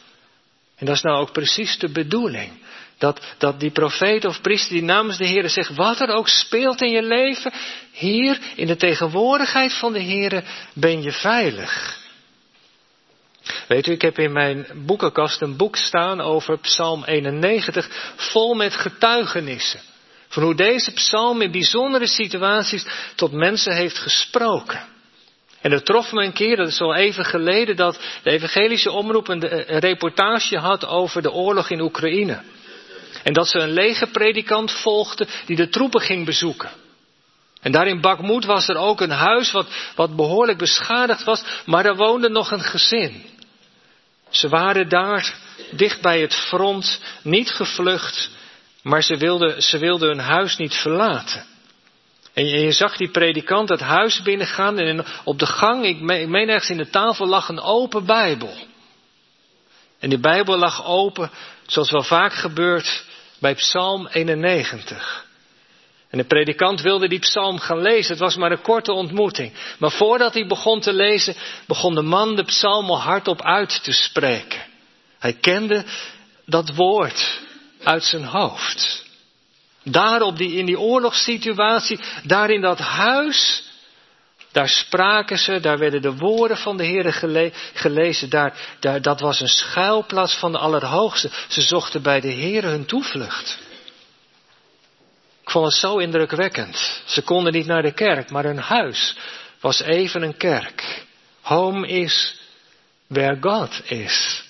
En 0.76 0.86
dat 0.86 0.94
is 0.94 1.02
nou 1.02 1.20
ook 1.20 1.32
precies 1.32 1.78
de 1.78 1.88
bedoeling. 1.88 2.52
Dat, 2.98 3.20
dat 3.38 3.60
die 3.60 3.70
profeet 3.70 4.24
of 4.24 4.40
priester 4.40 4.72
die 4.72 4.82
namens 4.82 5.16
de 5.16 5.26
Heer 5.26 5.48
zegt, 5.48 5.74
wat 5.74 6.00
er 6.00 6.08
ook 6.08 6.28
speelt 6.28 6.80
in 6.80 6.90
je 6.90 7.02
leven, 7.02 7.52
hier 7.92 8.38
in 8.54 8.66
de 8.66 8.76
tegenwoordigheid 8.76 9.72
van 9.72 9.92
de 9.92 10.00
Heer 10.00 10.44
ben 10.72 11.02
je 11.02 11.12
veilig. 11.12 11.98
Weet 13.68 13.86
u, 13.86 13.92
ik 13.92 14.02
heb 14.02 14.18
in 14.18 14.32
mijn 14.32 14.66
boekenkast 14.74 15.40
een 15.40 15.56
boek 15.56 15.76
staan 15.76 16.20
over 16.20 16.58
Psalm 16.58 17.04
91, 17.04 18.12
vol 18.16 18.54
met 18.54 18.74
getuigenissen. 18.74 19.80
Van 20.36 20.44
hoe 20.44 20.54
deze 20.54 20.92
psalm 20.92 21.42
in 21.42 21.50
bijzondere 21.50 22.06
situaties 22.06 22.86
tot 23.14 23.32
mensen 23.32 23.74
heeft 23.74 23.98
gesproken. 23.98 24.86
En 25.60 25.72
er 25.72 25.82
trof 25.82 26.12
me 26.12 26.24
een 26.24 26.32
keer, 26.32 26.56
dat 26.56 26.68
is 26.68 26.80
al 26.80 26.94
even 26.94 27.24
geleden, 27.24 27.76
dat 27.76 27.98
de 28.22 28.30
evangelische 28.30 28.90
omroep 28.90 29.28
een, 29.28 29.40
reportage 29.78 30.58
had 30.58 30.86
over 30.86 31.22
de 31.22 31.32
oorlog 31.32 31.70
in 31.70 31.80
Oekraïne. 31.80 32.42
En 33.22 33.32
dat 33.32 33.48
ze 33.48 33.58
een 33.58 33.72
legerpredikant 33.72 34.72
volgde 34.72 35.26
die 35.46 35.56
de 35.56 35.68
troepen 35.68 36.00
ging 36.00 36.24
bezoeken. 36.24 36.70
En 37.60 37.72
daar 37.72 37.86
in 37.86 38.00
Bakmoed 38.00 38.44
was 38.44 38.68
er 38.68 38.76
ook 38.76 39.00
een 39.00 39.10
huis 39.10 39.52
wat, 39.52 39.66
wat 39.94 40.16
behoorlijk 40.16 40.58
beschadigd 40.58 41.24
was, 41.24 41.44
maar 41.64 41.84
er 41.84 41.96
woonde 41.96 42.28
nog 42.28 42.50
een 42.50 42.64
gezin. 42.64 43.24
Ze 44.30 44.48
waren 44.48 44.88
daar 44.88 45.34
dicht 45.70 46.00
bij 46.00 46.20
het 46.20 46.34
front, 46.34 47.00
niet 47.22 47.50
gevlucht, 47.50 48.30
maar 48.86 49.02
ze 49.02 49.16
wilden, 49.16 49.62
ze 49.62 49.78
wilden 49.78 50.08
hun 50.08 50.18
huis 50.18 50.56
niet 50.56 50.74
verlaten. 50.74 51.44
En 52.32 52.46
je, 52.46 52.72
zag 52.72 52.96
die 52.96 53.10
predikant 53.10 53.68
het 53.68 53.80
huis 53.80 54.22
binnengaan 54.22 54.78
en 54.78 55.04
op 55.24 55.38
de 55.38 55.46
gang, 55.46 55.84
ik 55.84 56.00
meen, 56.00 56.48
ergens 56.48 56.70
in 56.70 56.76
de 56.76 56.90
tafel, 56.90 57.26
lag 57.26 57.48
een 57.48 57.60
open 57.60 58.04
Bijbel. 58.04 58.54
En 59.98 60.08
die 60.08 60.18
Bijbel 60.18 60.56
lag 60.56 60.86
open, 60.86 61.30
zoals 61.66 61.90
wel 61.90 62.02
vaak 62.02 62.32
gebeurt, 62.32 63.04
bij 63.38 63.54
Psalm 63.54 64.06
91. 64.06 65.26
En 66.10 66.18
de 66.18 66.24
predikant 66.24 66.80
wilde 66.80 67.08
die 67.08 67.18
psalm 67.18 67.58
gaan 67.58 67.82
lezen. 67.82 68.10
Het 68.10 68.20
was 68.20 68.36
maar 68.36 68.52
een 68.52 68.62
korte 68.62 68.92
ontmoeting. 68.92 69.52
Maar 69.78 69.92
voordat 69.92 70.34
hij 70.34 70.46
begon 70.46 70.80
te 70.80 70.92
lezen, 70.92 71.34
begon 71.66 71.94
de 71.94 72.02
man 72.02 72.36
de 72.36 72.44
psalm 72.44 72.90
al 72.90 73.00
hardop 73.00 73.42
uit 73.42 73.84
te 73.84 73.92
spreken. 73.92 74.60
Hij 75.18 75.32
kende 75.32 75.84
dat 76.44 76.74
woord 76.74 77.44
uit 77.86 78.04
zijn 78.04 78.24
hoofd. 78.24 79.04
Daar 79.82 80.22
op 80.22 80.36
die, 80.36 80.52
in 80.52 80.66
die 80.66 80.78
oorlogssituatie, 80.78 82.00
daar 82.22 82.50
in 82.50 82.60
dat 82.60 82.78
huis, 82.78 83.62
daar 84.52 84.68
spraken 84.68 85.38
ze, 85.38 85.60
daar 85.60 85.78
werden 85.78 86.02
de 86.02 86.16
woorden 86.16 86.56
van 86.56 86.76
de 86.76 86.84
Heer 86.84 87.12
gelezen. 87.74 88.30
Daar, 88.30 88.76
daar, 88.80 89.02
dat 89.02 89.20
was 89.20 89.40
een 89.40 89.48
schuilplaats 89.48 90.34
van 90.34 90.52
de 90.52 90.58
Allerhoogste. 90.58 91.30
Ze 91.48 91.60
zochten 91.60 92.02
bij 92.02 92.20
de 92.20 92.28
Heer 92.28 92.64
hun 92.64 92.86
toevlucht. 92.86 93.58
Ik 95.42 95.50
vond 95.50 95.64
het 95.64 95.74
zo 95.74 95.98
indrukwekkend. 95.98 97.02
Ze 97.04 97.22
konden 97.22 97.52
niet 97.52 97.66
naar 97.66 97.82
de 97.82 97.92
kerk, 97.92 98.30
maar 98.30 98.44
hun 98.44 98.58
huis 98.58 99.16
was 99.60 99.80
even 99.80 100.22
een 100.22 100.36
kerk. 100.36 101.04
Home 101.40 101.86
is 101.88 102.36
where 103.06 103.36
God 103.40 103.90
is. 103.90 104.45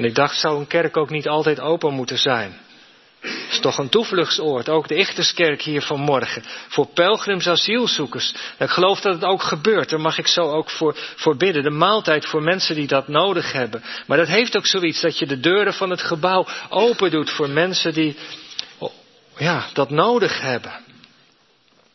En 0.00 0.06
ik 0.06 0.14
dacht, 0.14 0.40
zou 0.40 0.58
een 0.58 0.66
kerk 0.66 0.96
ook 0.96 1.10
niet 1.10 1.28
altijd 1.28 1.60
open 1.60 1.94
moeten 1.94 2.18
zijn? 2.18 2.58
Het 3.20 3.46
is 3.50 3.60
toch 3.60 3.78
een 3.78 3.88
toevluchtsoord, 3.88 4.68
ook 4.68 4.88
de 4.88 4.94
Ichterskerk 4.94 5.62
hier 5.62 5.82
vanmorgen. 5.82 6.42
Voor 6.68 6.86
pelgrims 6.86 7.46
asielzoekers. 7.48 8.34
Ik 8.58 8.68
geloof 8.70 9.00
dat 9.00 9.14
het 9.14 9.24
ook 9.24 9.42
gebeurt, 9.42 9.90
daar 9.90 10.00
mag 10.00 10.18
ik 10.18 10.26
zo 10.26 10.40
ook 10.40 10.70
voor, 10.70 10.96
voor 11.16 11.36
bidden. 11.36 11.62
De 11.62 11.70
maaltijd 11.70 12.26
voor 12.26 12.42
mensen 12.42 12.74
die 12.74 12.86
dat 12.86 13.08
nodig 13.08 13.52
hebben. 13.52 13.82
Maar 14.06 14.18
dat 14.18 14.28
heeft 14.28 14.56
ook 14.56 14.66
zoiets 14.66 15.00
dat 15.00 15.18
je 15.18 15.26
de 15.26 15.40
deuren 15.40 15.74
van 15.74 15.90
het 15.90 16.02
gebouw 16.02 16.46
open 16.68 17.10
doet 17.10 17.30
voor 17.30 17.50
mensen 17.50 17.92
die 17.94 18.16
ja, 19.36 19.66
dat 19.72 19.90
nodig 19.90 20.40
hebben. 20.40 20.72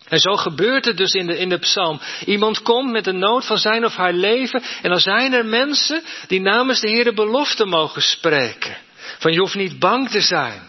En 0.08 0.20
zo 0.20 0.36
gebeurt 0.36 0.86
het 0.86 0.98
dus 0.98 1.13
in 1.13 1.28
de, 1.28 1.38
in 1.38 1.50
de 1.50 1.58
psalm. 1.58 2.02
Iemand 2.26 2.62
komt 2.62 2.91
met 2.91 3.04
de 3.04 3.12
nood 3.12 3.46
van 3.46 3.58
zijn 3.58 3.86
of 3.86 3.96
haar 3.96 4.13
leven. 4.13 4.63
En 4.82 4.89
dan 4.89 5.00
zijn 5.00 5.34
er 5.34 5.46
mensen 5.46 6.04
die 6.28 6.41
namens 6.41 6.80
de 6.80 6.89
Heer 6.89 7.13
belofte 7.13 7.65
mogen 7.65 8.02
spreken. 8.02 8.78
Van 9.20 9.32
je 9.32 9.39
hoeft 9.39 9.56
niet 9.56 9.80
bang 9.80 10.10
te 10.10 10.22
zijn. 10.22 10.62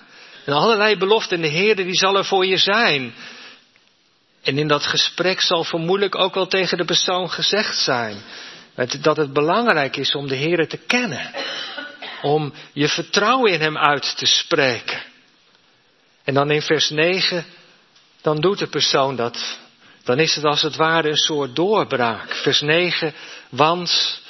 En 0.44 0.52
allerlei 0.52 0.96
beloften. 0.96 1.36
En 1.36 1.42
de 1.42 1.48
Heer 1.48 1.76
die 1.76 1.94
zal 1.94 2.16
er 2.16 2.24
voor 2.24 2.46
je 2.46 2.56
zijn. 2.56 3.14
En 4.42 4.58
in 4.58 4.68
dat 4.68 4.86
gesprek 4.86 5.40
zal 5.40 5.64
vermoedelijk 5.64 6.14
ook 6.14 6.34
wel 6.34 6.46
tegen 6.46 6.78
de 6.78 6.84
persoon 6.84 7.30
gezegd 7.30 7.78
zijn. 7.78 8.16
Dat 9.00 9.16
het 9.16 9.32
belangrijk 9.32 9.96
is 9.96 10.14
om 10.14 10.28
de 10.28 10.34
Heer 10.34 10.68
te 10.68 10.78
kennen. 10.86 11.30
Om 12.22 12.52
je 12.72 12.88
vertrouwen 12.88 13.52
in 13.52 13.60
Hem 13.60 13.78
uit 13.78 14.16
te 14.16 14.26
spreken. 14.26 15.02
En 16.24 16.34
dan 16.34 16.50
in 16.50 16.62
vers 16.62 16.90
9, 16.90 17.44
dan 18.26 18.40
doet 18.40 18.58
de 18.58 18.66
persoon 18.66 19.16
dat. 19.16 19.58
Dan 20.04 20.18
is 20.18 20.34
het 20.34 20.44
als 20.44 20.62
het 20.62 20.76
ware 20.76 21.08
een 21.08 21.16
soort 21.16 21.56
doorbraak. 21.56 22.34
Vers 22.34 22.60
9, 22.60 23.14
want, 23.48 24.20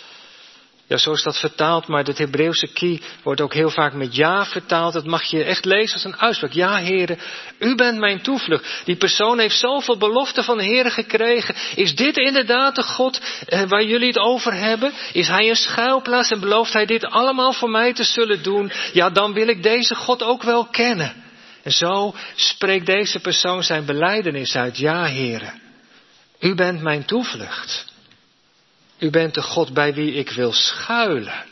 ja 0.86 0.96
zo 0.96 1.12
is 1.12 1.22
dat 1.22 1.38
vertaald, 1.38 1.86
maar 1.86 2.04
het 2.04 2.18
Hebreeuwse 2.18 2.66
kie 2.66 3.02
wordt 3.22 3.40
ook 3.40 3.54
heel 3.54 3.70
vaak 3.70 3.92
met 3.92 4.16
ja 4.16 4.44
vertaald. 4.44 4.92
Dat 4.92 5.04
mag 5.04 5.22
je 5.22 5.44
echt 5.44 5.64
lezen 5.64 5.94
als 5.94 6.04
een 6.04 6.16
uitspraak. 6.16 6.52
Ja 6.52 6.76
heren, 6.76 7.18
u 7.58 7.74
bent 7.74 7.98
mijn 7.98 8.22
toevlucht. 8.22 8.82
Die 8.84 8.96
persoon 8.96 9.38
heeft 9.38 9.58
zoveel 9.58 9.96
beloften 9.96 10.44
van 10.44 10.56
de 10.56 10.64
heren 10.64 10.92
gekregen. 10.92 11.54
Is 11.74 11.94
dit 11.94 12.16
inderdaad 12.16 12.74
de 12.74 12.82
God 12.82 13.20
eh, 13.46 13.62
waar 13.62 13.84
jullie 13.84 14.08
het 14.08 14.18
over 14.18 14.52
hebben? 14.54 14.92
Is 15.12 15.28
hij 15.28 15.48
een 15.48 15.56
schuilplaats 15.56 16.30
en 16.30 16.40
belooft 16.40 16.72
hij 16.72 16.86
dit 16.86 17.04
allemaal 17.04 17.52
voor 17.52 17.70
mij 17.70 17.92
te 17.92 18.04
zullen 18.04 18.42
doen? 18.42 18.72
Ja, 18.92 19.10
dan 19.10 19.32
wil 19.32 19.48
ik 19.48 19.62
deze 19.62 19.94
God 19.94 20.22
ook 20.22 20.42
wel 20.42 20.66
kennen. 20.66 21.24
En 21.66 21.72
zo 21.72 22.14
spreekt 22.34 22.86
deze 22.86 23.20
persoon 23.20 23.62
zijn 23.62 23.84
beleidenis 23.84 24.56
uit. 24.56 24.78
Ja, 24.78 25.04
heren, 25.04 25.60
u 26.38 26.54
bent 26.54 26.82
mijn 26.82 27.04
toevlucht. 27.04 27.84
U 28.98 29.10
bent 29.10 29.34
de 29.34 29.42
God 29.42 29.72
bij 29.72 29.94
wie 29.94 30.12
ik 30.12 30.30
wil 30.30 30.52
schuilen. 30.52 31.44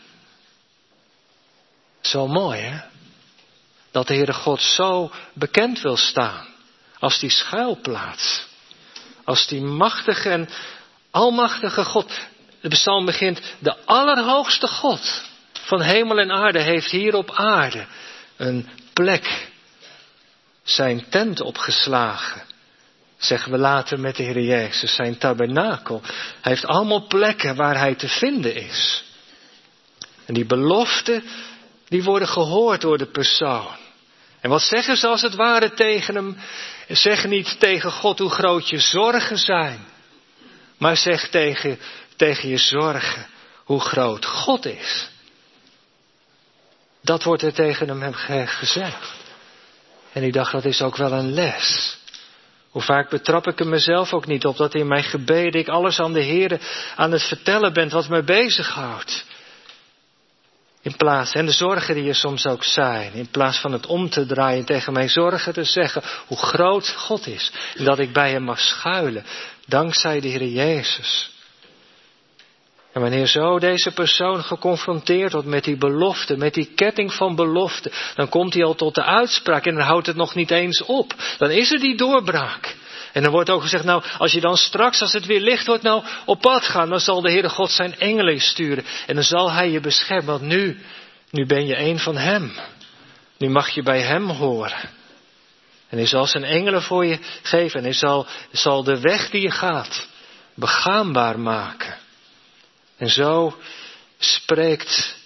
Zo 2.00 2.26
mooi, 2.26 2.60
hè? 2.60 2.80
Dat 3.90 4.06
de 4.06 4.14
Heere 4.14 4.32
God 4.32 4.62
zo 4.62 5.10
bekend 5.32 5.80
wil 5.80 5.96
staan. 5.96 6.46
Als 6.98 7.18
die 7.18 7.30
schuilplaats. 7.30 8.46
Als 9.24 9.46
die 9.46 9.60
machtige 9.60 10.30
en 10.30 10.48
almachtige 11.10 11.84
God. 11.84 12.12
De 12.60 12.68
psalm 12.68 13.04
begint, 13.04 13.40
de 13.58 13.76
allerhoogste 13.84 14.68
God 14.68 15.22
van 15.52 15.80
hemel 15.80 16.18
en 16.18 16.32
aarde 16.32 16.60
heeft 16.60 16.90
hier 16.90 17.14
op 17.14 17.30
aarde 17.30 17.86
een 18.36 18.68
plek 18.92 19.52
zijn 20.64 21.04
tent 21.08 21.40
opgeslagen. 21.40 22.42
Zeggen 23.16 23.52
we 23.52 23.58
later 23.58 24.00
met 24.00 24.16
de 24.16 24.22
Heer 24.22 24.40
Jezus, 24.40 24.94
zijn 24.94 25.18
tabernakel. 25.18 26.00
Hij 26.40 26.52
heeft 26.52 26.66
allemaal 26.66 27.06
plekken 27.06 27.56
waar 27.56 27.78
hij 27.78 27.94
te 27.94 28.08
vinden 28.08 28.54
is. 28.54 29.04
En 30.24 30.34
die 30.34 30.46
beloften, 30.46 31.24
die 31.88 32.02
worden 32.02 32.28
gehoord 32.28 32.80
door 32.80 32.98
de 32.98 33.10
persoon. 33.10 33.76
En 34.40 34.50
wat 34.50 34.62
zeggen 34.62 34.96
ze 34.96 35.06
als 35.06 35.22
het 35.22 35.34
ware 35.34 35.74
tegen 35.74 36.14
hem? 36.14 36.36
Zeg 36.88 37.24
niet 37.26 37.60
tegen 37.60 37.92
God 37.92 38.18
hoe 38.18 38.30
groot 38.30 38.68
je 38.68 38.78
zorgen 38.78 39.38
zijn. 39.38 39.84
Maar 40.78 40.96
zeg 40.96 41.28
tegen, 41.28 41.78
tegen 42.16 42.48
je 42.48 42.58
zorgen 42.58 43.26
hoe 43.64 43.80
groot 43.80 44.24
God 44.24 44.66
is. 44.66 45.08
Dat 47.00 47.22
wordt 47.22 47.42
er 47.42 47.52
tegen 47.52 47.88
hem 47.88 48.14
gezegd. 48.46 49.23
En 50.14 50.22
ik 50.22 50.32
dacht, 50.32 50.52
dat 50.52 50.64
is 50.64 50.82
ook 50.82 50.96
wel 50.96 51.12
een 51.12 51.32
les. 51.32 51.96
Hoe 52.70 52.82
vaak 52.82 53.10
betrap 53.10 53.46
ik 53.46 53.60
er 53.60 53.66
mezelf 53.66 54.12
ook 54.12 54.26
niet 54.26 54.44
op 54.44 54.56
dat 54.56 54.74
in 54.74 54.86
mijn 54.86 55.02
gebeden 55.02 55.60
ik 55.60 55.68
alles 55.68 56.00
aan 56.00 56.12
de 56.12 56.20
Heer 56.20 56.60
aan 56.96 57.12
het 57.12 57.22
vertellen 57.22 57.72
ben 57.72 57.88
wat 57.88 58.08
me 58.08 58.22
bezighoudt. 58.22 59.24
In 60.82 60.96
plaats, 60.96 61.32
en 61.32 61.46
de 61.46 61.52
zorgen 61.52 61.94
die 61.94 62.08
er 62.08 62.14
soms 62.14 62.46
ook 62.46 62.64
zijn, 62.64 63.12
in 63.12 63.28
plaats 63.30 63.58
van 63.58 63.72
het 63.72 63.86
om 63.86 64.10
te 64.10 64.26
draaien 64.26 64.64
tegen 64.64 64.92
mijn 64.92 65.10
zorgen 65.10 65.52
te 65.52 65.64
zeggen 65.64 66.02
hoe 66.26 66.36
groot 66.36 66.88
God 66.88 67.26
is 67.26 67.52
en 67.74 67.84
dat 67.84 67.98
ik 67.98 68.12
bij 68.12 68.30
Hem 68.30 68.42
mag 68.42 68.60
schuilen, 68.60 69.24
dankzij 69.66 70.20
de 70.20 70.28
Heer 70.28 70.44
Jezus. 70.44 71.33
En 72.94 73.00
wanneer 73.00 73.26
zo 73.26 73.58
deze 73.58 73.90
persoon 73.90 74.44
geconfronteerd 74.44 75.32
wordt 75.32 75.48
met 75.48 75.64
die 75.64 75.76
belofte, 75.76 76.36
met 76.36 76.54
die 76.54 76.72
ketting 76.74 77.14
van 77.14 77.34
belofte, 77.34 77.92
dan 78.14 78.28
komt 78.28 78.54
hij 78.54 78.64
al 78.64 78.74
tot 78.74 78.94
de 78.94 79.04
uitspraak 79.04 79.66
en 79.66 79.74
dan 79.74 79.84
houdt 79.84 80.06
het 80.06 80.16
nog 80.16 80.34
niet 80.34 80.50
eens 80.50 80.84
op. 80.84 81.14
Dan 81.38 81.50
is 81.50 81.72
er 81.72 81.78
die 81.80 81.96
doorbraak. 81.96 82.76
En 83.12 83.22
dan 83.22 83.32
wordt 83.32 83.50
ook 83.50 83.62
gezegd, 83.62 83.84
nou, 83.84 84.02
als 84.18 84.32
je 84.32 84.40
dan 84.40 84.56
straks, 84.56 85.00
als 85.00 85.12
het 85.12 85.26
weer 85.26 85.40
licht 85.40 85.66
wordt, 85.66 85.82
nou 85.82 86.04
op 86.24 86.40
pad 86.40 86.62
gaan, 86.62 86.88
dan 86.88 87.00
zal 87.00 87.20
de 87.20 87.30
Heere 87.30 87.48
God 87.48 87.70
zijn 87.70 87.98
engelen 87.98 88.40
sturen. 88.40 88.84
En 89.06 89.14
dan 89.14 89.24
zal 89.24 89.52
Hij 89.52 89.70
je 89.70 89.80
beschermen, 89.80 90.26
want 90.26 90.42
nu, 90.42 90.78
nu 91.30 91.46
ben 91.46 91.66
je 91.66 91.78
een 91.78 91.98
van 91.98 92.16
Hem. 92.16 92.52
Nu 93.38 93.48
mag 93.48 93.68
je 93.68 93.82
bij 93.82 94.00
Hem 94.00 94.28
horen. 94.28 94.90
En 95.88 95.98
Hij 95.98 96.06
zal 96.06 96.26
zijn 96.26 96.44
engelen 96.44 96.82
voor 96.82 97.06
je 97.06 97.18
geven 97.42 97.78
en 97.78 97.84
Hij 97.84 97.94
zal, 97.94 98.26
zal 98.52 98.84
de 98.84 99.00
weg 99.00 99.30
die 99.30 99.42
je 99.42 99.50
gaat 99.50 100.08
begaanbaar 100.54 101.38
maken. 101.40 102.02
En 103.04 103.10
zo 103.10 103.56
spreekt, 104.18 105.16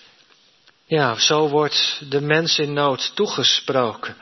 ja, 0.86 1.14
zo 1.18 1.48
wordt 1.48 2.00
de 2.08 2.20
mens 2.20 2.58
in 2.58 2.72
nood 2.72 3.10
toegesproken. 3.14 4.16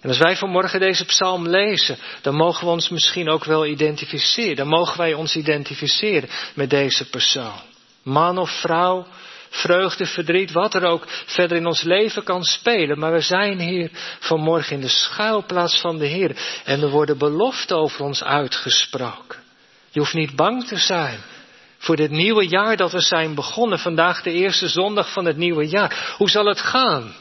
En 0.00 0.08
als 0.08 0.18
wij 0.18 0.36
vanmorgen 0.36 0.80
deze 0.80 1.04
psalm 1.04 1.48
lezen, 1.48 1.98
dan 2.22 2.34
mogen 2.34 2.66
we 2.66 2.72
ons 2.72 2.88
misschien 2.88 3.28
ook 3.28 3.44
wel 3.44 3.66
identificeren. 3.66 4.56
Dan 4.56 4.68
mogen 4.68 4.98
wij 4.98 5.14
ons 5.14 5.36
identificeren 5.36 6.28
met 6.54 6.70
deze 6.70 7.10
persoon. 7.10 7.60
Man 8.02 8.38
of 8.38 8.50
vrouw, 8.50 9.06
vreugde, 9.50 10.06
verdriet, 10.06 10.52
wat 10.52 10.74
er 10.74 10.84
ook 10.84 11.04
verder 11.08 11.56
in 11.56 11.66
ons 11.66 11.82
leven 11.82 12.24
kan 12.24 12.44
spelen. 12.44 12.98
Maar 12.98 13.12
we 13.12 13.20
zijn 13.20 13.60
hier 13.60 13.90
vanmorgen 14.18 14.74
in 14.74 14.80
de 14.80 14.88
schuilplaats 14.88 15.80
van 15.80 15.98
de 15.98 16.06
Heer. 16.06 16.36
En 16.64 16.82
er 16.82 16.90
worden 16.90 17.18
beloften 17.18 17.76
over 17.76 18.04
ons 18.04 18.24
uitgesproken. 18.24 19.38
Je 19.90 19.98
hoeft 19.98 20.14
niet 20.14 20.36
bang 20.36 20.66
te 20.66 20.76
zijn 20.76 21.20
voor 21.80 21.96
dit 21.96 22.10
nieuwe 22.10 22.48
jaar 22.48 22.76
dat 22.76 22.92
we 22.92 23.00
zijn 23.00 23.34
begonnen. 23.34 23.78
Vandaag 23.78 24.22
de 24.22 24.32
eerste 24.32 24.68
zondag 24.68 25.12
van 25.12 25.24
het 25.24 25.36
nieuwe 25.36 25.68
jaar. 25.68 26.14
Hoe 26.16 26.30
zal 26.30 26.44
het 26.44 26.60
gaan? 26.60 27.14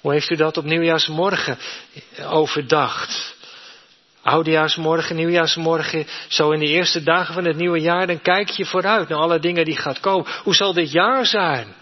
Hoe 0.00 0.12
heeft 0.12 0.30
u 0.30 0.36
dat 0.36 0.56
op 0.56 0.64
nieuwjaarsmorgen 0.64 1.58
overdacht? 2.28 3.38
Oudejaarsmorgen, 4.22 5.16
nieuwjaarsmorgen, 5.16 6.06
zo 6.28 6.50
in 6.50 6.60
de 6.60 6.66
eerste 6.66 7.02
dagen 7.02 7.34
van 7.34 7.44
het 7.44 7.56
nieuwe 7.56 7.80
jaar, 7.80 8.06
dan 8.06 8.22
kijk 8.22 8.48
je 8.48 8.66
vooruit 8.66 9.08
naar 9.08 9.18
alle 9.18 9.40
dingen 9.40 9.64
die 9.64 9.76
gaat 9.76 10.00
komen. 10.00 10.26
Hoe 10.42 10.54
zal 10.54 10.72
dit 10.72 10.92
jaar 10.92 11.26
zijn? 11.26 11.74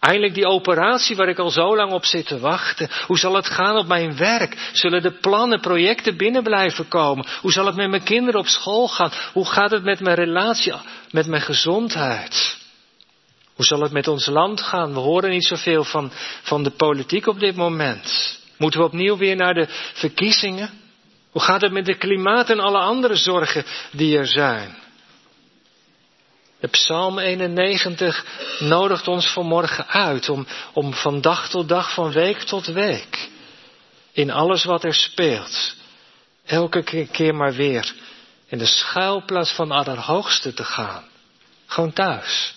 Eindelijk 0.00 0.34
die 0.34 0.46
operatie 0.46 1.16
waar 1.16 1.28
ik 1.28 1.38
al 1.38 1.50
zo 1.50 1.76
lang 1.76 1.92
op 1.92 2.04
zit 2.04 2.26
te 2.26 2.38
wachten. 2.38 2.88
Hoe 3.06 3.18
zal 3.18 3.34
het 3.34 3.46
gaan 3.46 3.76
op 3.76 3.86
mijn 3.86 4.16
werk? 4.16 4.70
Zullen 4.72 5.02
de 5.02 5.10
plannen, 5.10 5.60
projecten 5.60 6.16
binnen 6.16 6.42
blijven 6.42 6.88
komen? 6.88 7.26
Hoe 7.40 7.52
zal 7.52 7.66
het 7.66 7.76
met 7.76 7.90
mijn 7.90 8.02
kinderen 8.02 8.40
op 8.40 8.46
school 8.46 8.88
gaan? 8.88 9.12
Hoe 9.32 9.46
gaat 9.46 9.70
het 9.70 9.84
met 9.84 10.00
mijn 10.00 10.16
relatie, 10.16 10.72
met 11.10 11.26
mijn 11.26 11.42
gezondheid? 11.42 12.58
Hoe 13.54 13.64
zal 13.64 13.80
het 13.80 13.92
met 13.92 14.08
ons 14.08 14.26
land 14.26 14.60
gaan? 14.60 14.92
We 14.92 14.98
horen 14.98 15.30
niet 15.30 15.44
zoveel 15.44 15.84
van, 15.84 16.10
van 16.42 16.62
de 16.62 16.70
politiek 16.70 17.26
op 17.26 17.40
dit 17.40 17.56
moment. 17.56 18.38
Moeten 18.58 18.80
we 18.80 18.86
opnieuw 18.86 19.16
weer 19.16 19.36
naar 19.36 19.54
de 19.54 19.66
verkiezingen? 19.92 20.70
Hoe 21.30 21.42
gaat 21.42 21.60
het 21.60 21.72
met 21.72 21.86
de 21.86 21.96
klimaat 21.96 22.50
en 22.50 22.60
alle 22.60 22.78
andere 22.78 23.16
zorgen 23.16 23.64
die 23.92 24.18
er 24.18 24.26
zijn? 24.26 24.76
De 26.60 26.68
Psalm 26.68 27.18
91 27.18 28.24
nodigt 28.58 29.08
ons 29.08 29.32
vanmorgen 29.32 29.86
uit 29.86 30.28
om, 30.28 30.46
om 30.72 30.94
van 30.94 31.20
dag 31.20 31.48
tot 31.48 31.68
dag, 31.68 31.94
van 31.94 32.12
week 32.12 32.38
tot 32.38 32.66
week, 32.66 33.28
in 34.12 34.30
alles 34.30 34.64
wat 34.64 34.84
er 34.84 34.94
speelt, 34.94 35.74
elke 36.46 37.06
keer 37.12 37.34
maar 37.34 37.52
weer 37.52 37.94
in 38.50 38.58
de 38.58 38.66
schuilplaats 38.66 39.52
van 39.52 39.70
Allerhoogste 39.70 40.54
te 40.54 40.64
gaan. 40.64 41.04
Gewoon 41.66 41.92
thuis. 41.92 42.54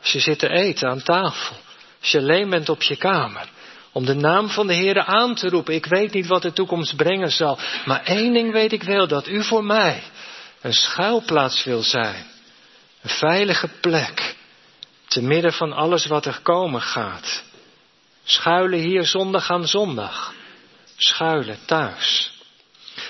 Als 0.00 0.12
je 0.12 0.20
zit 0.20 0.38
te 0.38 0.48
eten 0.48 0.88
aan 0.88 1.02
tafel. 1.02 1.56
Als 2.00 2.10
je 2.10 2.18
alleen 2.18 2.50
bent 2.50 2.68
op 2.68 2.82
je 2.82 2.96
kamer. 2.96 3.48
Om 3.92 4.04
de 4.04 4.14
naam 4.14 4.48
van 4.48 4.66
de 4.66 4.74
Heer 4.74 5.04
aan 5.04 5.34
te 5.34 5.48
roepen. 5.48 5.74
Ik 5.74 5.86
weet 5.86 6.12
niet 6.12 6.26
wat 6.26 6.42
de 6.42 6.52
toekomst 6.52 6.96
brengen 6.96 7.30
zal. 7.30 7.58
Maar 7.84 8.02
één 8.04 8.32
ding 8.32 8.52
weet 8.52 8.72
ik 8.72 8.82
wel. 8.82 9.06
Dat 9.06 9.28
u 9.28 9.44
voor 9.44 9.64
mij 9.64 10.02
een 10.60 10.74
schuilplaats 10.74 11.64
wil 11.64 11.82
zijn. 11.82 12.26
Een 13.08 13.14
veilige 13.14 13.68
plek. 13.80 14.34
Te 15.06 15.22
midden 15.22 15.52
van 15.52 15.72
alles 15.72 16.06
wat 16.06 16.26
er 16.26 16.40
komen 16.42 16.82
gaat. 16.82 17.42
Schuilen 18.24 18.78
hier 18.78 19.04
zondag 19.04 19.50
aan 19.50 19.66
zondag. 19.66 20.34
Schuilen 20.96 21.58
thuis. 21.66 22.32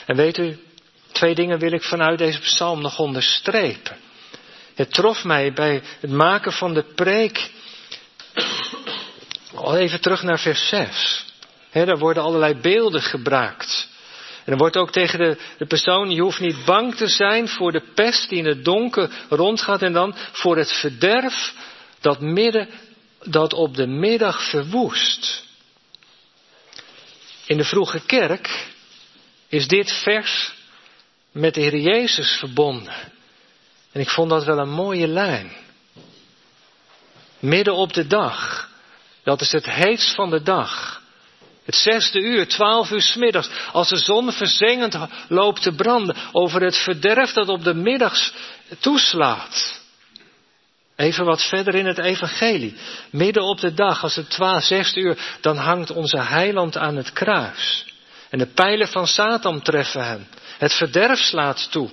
En 0.07 0.17
weet 0.17 0.39
u, 0.39 0.59
twee 1.13 1.35
dingen 1.35 1.59
wil 1.59 1.73
ik 1.73 1.83
vanuit 1.83 2.19
deze 2.19 2.39
psalm 2.39 2.81
nog 2.81 2.99
onderstrepen. 2.99 3.97
Het 4.75 4.93
trof 4.93 5.25
mij 5.25 5.53
bij 5.53 5.83
het 6.01 6.11
maken 6.11 6.53
van 6.53 6.75
de 6.75 6.83
preek. 6.95 7.51
Al 9.55 9.77
even 9.77 10.01
terug 10.01 10.23
naar 10.23 10.39
vers 10.39 10.69
6. 10.69 11.25
He, 11.71 11.85
daar 11.85 11.99
worden 11.99 12.23
allerlei 12.23 12.55
beelden 12.55 13.03
gebruikt. 13.03 13.89
En 14.49 14.55
er 14.55 14.61
wordt 14.61 14.77
ook 14.77 14.91
tegen 14.93 15.19
de, 15.19 15.39
de 15.59 15.67
persoon, 15.67 16.11
je 16.11 16.21
hoeft 16.21 16.41
niet 16.41 16.65
bang 16.65 16.95
te 16.95 17.07
zijn 17.07 17.49
voor 17.49 17.73
de 17.73 17.83
pest 17.95 18.29
die 18.29 18.39
in 18.39 18.47
het 18.47 18.65
donker 18.65 19.11
rondgaat 19.29 19.83
en 19.83 19.93
dan 19.93 20.15
voor 20.33 20.57
het 20.57 20.73
verderf 20.73 21.55
dat, 22.01 22.21
midden, 22.21 22.69
dat 23.23 23.53
op 23.53 23.77
de 23.77 23.87
middag 23.87 24.51
verwoest. 24.51 25.45
In 27.47 27.57
de 27.57 27.65
vroege 27.65 28.01
kerk 28.07 28.67
is 29.49 29.69
dit 29.69 29.93
vers 29.93 30.53
met 31.33 31.55
de 31.55 31.61
Heer 31.61 31.77
Jezus 31.77 32.37
verbonden. 32.39 33.13
En 33.93 34.01
ik 34.01 34.09
vond 34.09 34.31
dat 34.31 34.45
wel 34.45 34.59
een 34.59 34.71
mooie 34.71 35.09
lijn. 35.09 35.53
Midden 37.39 37.75
op 37.75 37.93
de 37.93 38.07
dag. 38.07 38.69
Dat 39.23 39.41
is 39.41 39.53
het 39.53 39.67
heetst 39.67 40.15
van 40.15 40.31
de 40.31 40.43
dag. 40.43 41.03
Het 41.69 41.77
zesde 41.77 42.21
uur, 42.21 42.49
twaalf 42.49 42.91
uur 42.91 43.03
smiddags, 43.03 43.51
als 43.73 43.89
de 43.89 43.97
zon 43.97 44.33
verzengend 44.33 44.97
loopt 45.29 45.63
te 45.63 45.73
branden 45.73 46.17
over 46.33 46.63
het 46.63 46.77
verderf 46.77 47.33
dat 47.33 47.49
op 47.49 47.65
de 47.65 47.75
middags 47.75 48.33
toeslaat. 48.81 49.81
Even 50.97 51.25
wat 51.25 51.43
verder 51.43 51.75
in 51.75 51.87
het 51.87 51.99
evangelie. 51.99 52.77
Midden 53.11 53.43
op 53.43 53.61
de 53.61 53.75
dag, 53.75 54.03
als 54.03 54.17
het 54.17 54.31
twaalf, 54.31 54.65
zesde 54.65 55.01
uur, 55.01 55.19
dan 55.41 55.57
hangt 55.57 55.91
onze 55.91 56.19
heiland 56.19 56.77
aan 56.77 56.97
het 56.97 57.13
kruis. 57.13 57.85
En 58.31 58.39
de 58.39 58.47
pijlen 58.47 58.89
van 58.89 59.07
Satan 59.07 59.63
treffen 59.63 60.05
hem. 60.05 60.27
Het 60.59 60.73
verderf 60.73 61.19
slaat 61.19 61.71
toe. 61.71 61.91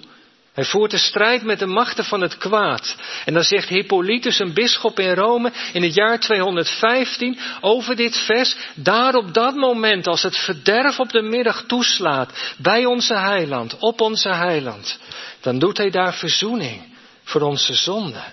Hij 0.56 0.66
voert 0.66 0.92
de 0.92 0.98
strijd 0.98 1.44
met 1.44 1.60
de 1.60 1.66
machten 1.66 2.04
van 2.04 2.22
het 2.22 2.38
kwaad. 2.38 2.96
En 3.26 3.34
dan 3.34 3.44
zegt 3.44 3.70
Hippolytus, 3.70 4.40
een 4.40 4.54
bisschop 4.54 5.00
in 5.00 5.14
Rome, 5.14 5.52
in 5.74 5.84
het 5.84 5.94
jaar 5.94 6.20
215 6.20 7.40
over 7.62 7.96
dit 7.96 8.18
vers, 8.18 8.56
daar 8.74 9.16
op 9.16 9.34
dat 9.34 9.56
moment, 9.56 10.08
als 10.08 10.24
het 10.24 10.38
verderf 10.38 11.00
op 11.00 11.12
de 11.12 11.22
middag 11.22 11.64
toeslaat, 11.68 12.54
bij 12.58 12.86
onze 12.86 13.14
heiland, 13.14 13.78
op 13.80 14.02
onze 14.02 14.30
heiland, 14.30 15.00
dan 15.42 15.60
doet 15.60 15.78
hij 15.78 15.90
daar 15.90 16.14
verzoening 16.14 16.82
voor 17.24 17.42
onze 17.42 17.74
zonde. 17.74 18.24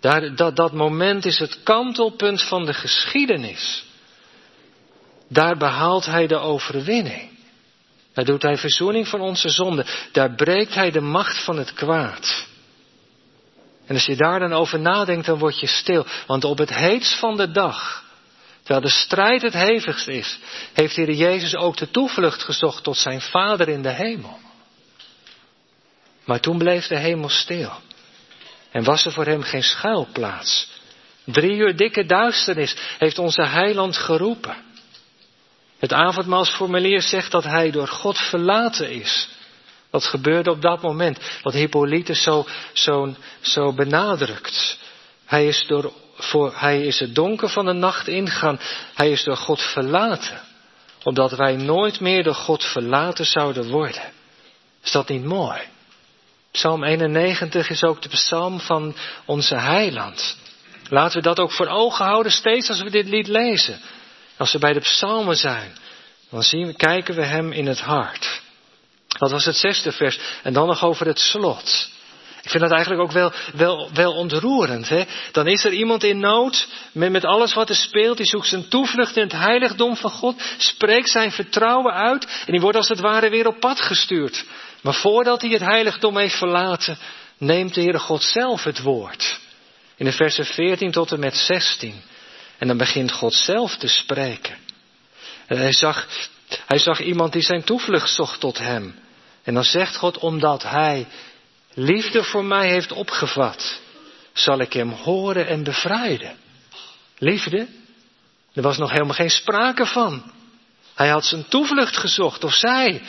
Daar, 0.00 0.34
dat, 0.34 0.56
dat 0.56 0.72
moment 0.72 1.24
is 1.24 1.38
het 1.38 1.62
kantelpunt 1.62 2.42
van 2.42 2.66
de 2.66 2.74
geschiedenis. 2.74 3.84
Daar 5.28 5.56
behaalt 5.56 6.06
hij 6.06 6.26
de 6.26 6.38
overwinning. 6.38 7.29
Daar 8.14 8.24
doet 8.24 8.42
hij 8.42 8.56
verzoening 8.56 9.08
van 9.08 9.20
onze 9.20 9.48
zonde. 9.48 9.86
Daar 10.12 10.34
breekt 10.34 10.74
hij 10.74 10.90
de 10.90 11.00
macht 11.00 11.44
van 11.44 11.58
het 11.58 11.72
kwaad. 11.72 12.46
En 13.86 13.94
als 13.94 14.06
je 14.06 14.16
daar 14.16 14.38
dan 14.38 14.52
over 14.52 14.80
nadenkt, 14.80 15.26
dan 15.26 15.38
word 15.38 15.60
je 15.60 15.66
stil. 15.66 16.06
Want 16.26 16.44
op 16.44 16.58
het 16.58 16.74
heetst 16.74 17.18
van 17.18 17.36
de 17.36 17.50
dag, 17.50 18.04
terwijl 18.58 18.80
de 18.80 18.92
strijd 18.92 19.42
het 19.42 19.52
hevigst 19.52 20.08
is, 20.08 20.38
heeft 20.72 20.96
Heer 20.96 21.12
Jezus 21.12 21.56
ook 21.56 21.76
de 21.76 21.90
toevlucht 21.90 22.42
gezocht 22.42 22.84
tot 22.84 22.96
zijn 22.96 23.20
Vader 23.20 23.68
in 23.68 23.82
de 23.82 23.92
hemel. 23.92 24.38
Maar 26.24 26.40
toen 26.40 26.58
bleef 26.58 26.86
de 26.86 26.98
hemel 26.98 27.28
stil. 27.28 27.72
En 28.70 28.84
was 28.84 29.04
er 29.04 29.12
voor 29.12 29.26
hem 29.26 29.42
geen 29.42 29.62
schuilplaats. 29.62 30.68
Drie 31.24 31.56
uur 31.56 31.76
dikke 31.76 32.06
duisternis 32.06 32.76
heeft 32.98 33.18
onze 33.18 33.42
heiland 33.42 33.96
geroepen. 33.96 34.56
Het 35.80 35.92
avondmaalsformulier 35.92 37.02
zegt 37.02 37.30
dat 37.30 37.44
hij 37.44 37.70
door 37.70 37.88
God 37.88 38.18
verlaten 38.18 38.90
is. 38.90 39.28
Wat 39.90 40.04
gebeurde 40.04 40.50
op 40.50 40.62
dat 40.62 40.82
moment? 40.82 41.18
Wat 41.42 41.52
Hippolytus 41.52 42.22
zo, 42.22 42.46
zo, 42.72 43.14
zo 43.40 43.72
benadrukt. 43.72 44.78
Hij 45.24 45.46
is, 45.46 45.64
door, 45.66 45.92
voor, 46.14 46.52
hij 46.56 46.82
is 46.86 46.98
het 46.98 47.14
donker 47.14 47.48
van 47.48 47.64
de 47.64 47.72
nacht 47.72 48.08
ingegaan. 48.08 48.60
Hij 48.94 49.10
is 49.10 49.24
door 49.24 49.36
God 49.36 49.60
verlaten. 49.60 50.40
Omdat 51.02 51.30
wij 51.30 51.56
nooit 51.56 52.00
meer 52.00 52.22
door 52.22 52.34
God 52.34 52.64
verlaten 52.64 53.26
zouden 53.26 53.68
worden. 53.70 54.12
Is 54.82 54.92
dat 54.92 55.08
niet 55.08 55.24
mooi? 55.24 55.60
Psalm 56.52 56.84
91 56.84 57.70
is 57.70 57.84
ook 57.84 58.02
de 58.02 58.08
psalm 58.08 58.60
van 58.60 58.94
onze 59.24 59.54
heiland. 59.54 60.36
Laten 60.88 61.16
we 61.16 61.22
dat 61.22 61.38
ook 61.38 61.52
voor 61.52 61.68
ogen 61.68 62.04
houden 62.04 62.32
steeds 62.32 62.68
als 62.68 62.82
we 62.82 62.90
dit 62.90 63.08
lied 63.08 63.26
lezen. 63.26 63.80
Als 64.40 64.52
we 64.52 64.58
bij 64.58 64.72
de 64.72 64.80
psalmen 64.80 65.36
zijn, 65.36 65.76
dan 66.30 66.42
zien 66.42 66.76
kijken 66.76 67.14
we 67.14 67.24
hem 67.24 67.52
in 67.52 67.66
het 67.66 67.80
hart. 67.80 68.40
Dat 69.08 69.30
was 69.30 69.44
het 69.44 69.56
zesde 69.56 69.92
vers. 69.92 70.18
En 70.42 70.52
dan 70.52 70.66
nog 70.66 70.84
over 70.84 71.06
het 71.06 71.18
slot. 71.18 71.90
Ik 72.42 72.50
vind 72.50 72.62
dat 72.62 72.72
eigenlijk 72.72 73.02
ook 73.02 73.12
wel, 73.12 73.32
wel, 73.54 73.90
wel 73.92 74.12
ontroerend. 74.12 74.88
Hè? 74.88 75.04
Dan 75.32 75.46
is 75.46 75.64
er 75.64 75.72
iemand 75.72 76.04
in 76.04 76.18
nood 76.18 76.68
met, 76.92 77.10
met 77.10 77.24
alles 77.24 77.54
wat 77.54 77.68
er 77.68 77.74
speelt. 77.74 78.16
Die 78.16 78.26
zoekt 78.26 78.46
zijn 78.46 78.68
toevlucht 78.68 79.16
in 79.16 79.22
het 79.22 79.32
heiligdom 79.32 79.96
van 79.96 80.10
God. 80.10 80.42
Spreekt 80.56 81.10
zijn 81.10 81.32
vertrouwen 81.32 81.94
uit. 81.94 82.24
En 82.24 82.52
die 82.52 82.60
wordt 82.60 82.76
als 82.76 82.88
het 82.88 83.00
ware 83.00 83.30
weer 83.30 83.46
op 83.46 83.60
pad 83.60 83.80
gestuurd. 83.80 84.44
Maar 84.82 84.94
voordat 84.94 85.40
hij 85.40 85.50
het 85.50 85.62
heiligdom 85.62 86.16
heeft 86.16 86.38
verlaten, 86.38 86.98
neemt 87.38 87.74
de 87.74 87.80
Heere 87.80 87.98
God 87.98 88.22
zelf 88.22 88.64
het 88.64 88.82
woord. 88.82 89.40
In 89.96 90.04
de 90.04 90.12
versen 90.12 90.44
14 90.44 90.90
tot 90.90 91.12
en 91.12 91.20
met 91.20 91.36
16. 91.36 92.02
En 92.60 92.66
dan 92.66 92.76
begint 92.76 93.12
God 93.12 93.34
zelf 93.34 93.76
te 93.76 93.88
spreken. 93.88 94.56
En 95.46 95.58
hij 95.58 95.72
zag, 95.72 96.08
hij 96.66 96.78
zag 96.78 97.00
iemand 97.00 97.32
die 97.32 97.42
zijn 97.42 97.64
toevlucht 97.64 98.14
zocht 98.14 98.40
tot 98.40 98.58
hem. 98.58 98.98
En 99.42 99.54
dan 99.54 99.64
zegt 99.64 99.96
God, 99.96 100.18
omdat 100.18 100.62
hij 100.62 101.06
liefde 101.74 102.24
voor 102.24 102.44
mij 102.44 102.68
heeft 102.68 102.92
opgevat, 102.92 103.80
zal 104.32 104.60
ik 104.60 104.72
hem 104.72 104.90
horen 104.90 105.46
en 105.46 105.62
bevrijden. 105.62 106.36
Liefde? 107.18 107.66
Er 108.52 108.62
was 108.62 108.78
nog 108.78 108.90
helemaal 108.90 109.14
geen 109.14 109.30
sprake 109.30 109.86
van. 109.86 110.32
Hij 110.94 111.08
had 111.08 111.24
zijn 111.24 111.48
toevlucht 111.48 111.96
gezocht, 111.96 112.44
of 112.44 112.54
zij. 112.54 113.02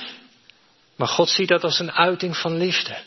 Maar 0.96 1.08
God 1.08 1.30
ziet 1.30 1.48
dat 1.48 1.64
als 1.64 1.80
een 1.80 1.92
uiting 1.92 2.38
van 2.38 2.58
liefde. 2.58 2.98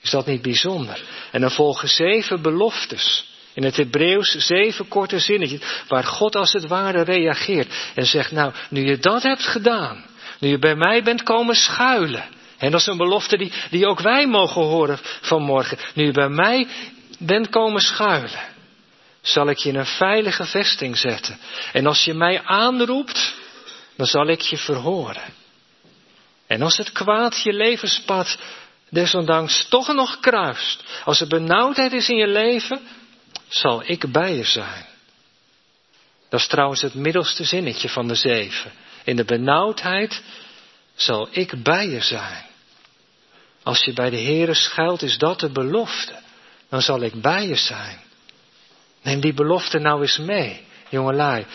Is 0.00 0.10
dat 0.10 0.26
niet 0.26 0.42
bijzonder? 0.42 1.02
En 1.30 1.40
dan 1.40 1.50
volgen 1.50 1.88
zeven 1.88 2.42
beloftes. 2.42 3.31
In 3.54 3.64
het 3.64 3.76
Hebreeuws 3.76 4.30
zeven 4.30 4.88
korte 4.88 5.18
zinnetjes, 5.18 5.60
waar 5.88 6.04
God 6.04 6.36
als 6.36 6.52
het 6.52 6.66
ware 6.66 7.02
reageert 7.02 7.74
en 7.94 8.06
zegt, 8.06 8.32
nou, 8.32 8.52
nu 8.68 8.86
je 8.86 8.98
dat 8.98 9.22
hebt 9.22 9.46
gedaan, 9.46 10.04
nu 10.38 10.48
je 10.48 10.58
bij 10.58 10.76
mij 10.76 11.02
bent 11.02 11.22
komen 11.22 11.54
schuilen, 11.54 12.24
en 12.62 12.70
dat 12.70 12.80
is 12.80 12.86
een 12.86 12.96
belofte 12.96 13.36
die, 13.36 13.52
die 13.70 13.86
ook 13.86 14.00
wij 14.00 14.26
mogen 14.26 14.62
horen 14.62 14.98
vanmorgen. 15.20 15.78
Nu 15.94 16.04
je 16.04 16.12
bij 16.12 16.28
mij 16.28 16.68
bent 17.18 17.48
komen 17.48 17.80
schuilen, 17.80 18.40
zal 19.20 19.48
ik 19.48 19.58
je 19.58 19.68
in 19.68 19.76
een 19.76 19.86
veilige 19.86 20.44
vesting 20.44 20.98
zetten. 20.98 21.38
En 21.72 21.86
als 21.86 22.04
je 22.04 22.14
mij 22.14 22.42
aanroept, 22.44 23.34
dan 23.96 24.06
zal 24.06 24.26
ik 24.26 24.40
je 24.40 24.56
verhoren. 24.56 25.22
En 26.46 26.62
als 26.62 26.76
het 26.76 26.92
kwaad 26.92 27.42
je 27.42 27.52
levenspad 27.52 28.38
desondanks 28.90 29.68
toch 29.68 29.92
nog 29.92 30.20
kruist, 30.20 30.84
als 31.04 31.20
er 31.20 31.28
benauwdheid 31.28 31.92
is 31.92 32.08
in 32.08 32.16
je 32.16 32.28
leven, 32.28 32.80
zal 33.52 33.82
ik 33.86 34.12
bij 34.12 34.34
je 34.34 34.44
zijn. 34.44 34.86
Dat 36.28 36.40
is 36.40 36.46
trouwens 36.46 36.82
het 36.82 36.94
middelste 36.94 37.44
zinnetje 37.44 37.88
van 37.88 38.08
de 38.08 38.14
zeven. 38.14 38.72
In 39.04 39.16
de 39.16 39.24
benauwdheid 39.24 40.22
zal 40.94 41.28
ik 41.30 41.62
bij 41.62 41.88
je 41.88 42.00
zijn. 42.00 42.44
Als 43.62 43.84
je 43.84 43.92
bij 43.92 44.10
de 44.10 44.20
Heere 44.20 44.54
schuilt, 44.54 45.02
is 45.02 45.18
dat 45.18 45.40
de 45.40 45.50
belofte. 45.50 46.20
Dan 46.68 46.82
zal 46.82 47.02
ik 47.02 47.20
bij 47.20 47.46
je 47.46 47.56
zijn. 47.56 47.98
Neem 49.02 49.20
die 49.20 49.34
belofte 49.34 49.78
nou 49.78 50.00
eens 50.00 50.18
mee, 50.18 50.60
jongelui. 50.88 51.46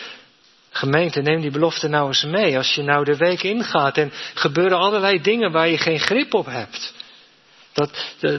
Gemeente, 0.70 1.20
neem 1.20 1.40
die 1.40 1.50
belofte 1.50 1.88
nou 1.88 2.06
eens 2.06 2.24
mee. 2.24 2.56
Als 2.56 2.74
je 2.74 2.82
nou 2.82 3.04
de 3.04 3.16
week 3.16 3.42
ingaat 3.42 3.96
en 3.96 4.12
gebeuren 4.34 4.78
allerlei 4.78 5.20
dingen 5.20 5.52
waar 5.52 5.68
je 5.68 5.78
geen 5.78 6.00
grip 6.00 6.34
op 6.34 6.46
hebt. 6.46 6.94
Dat, 7.72 7.90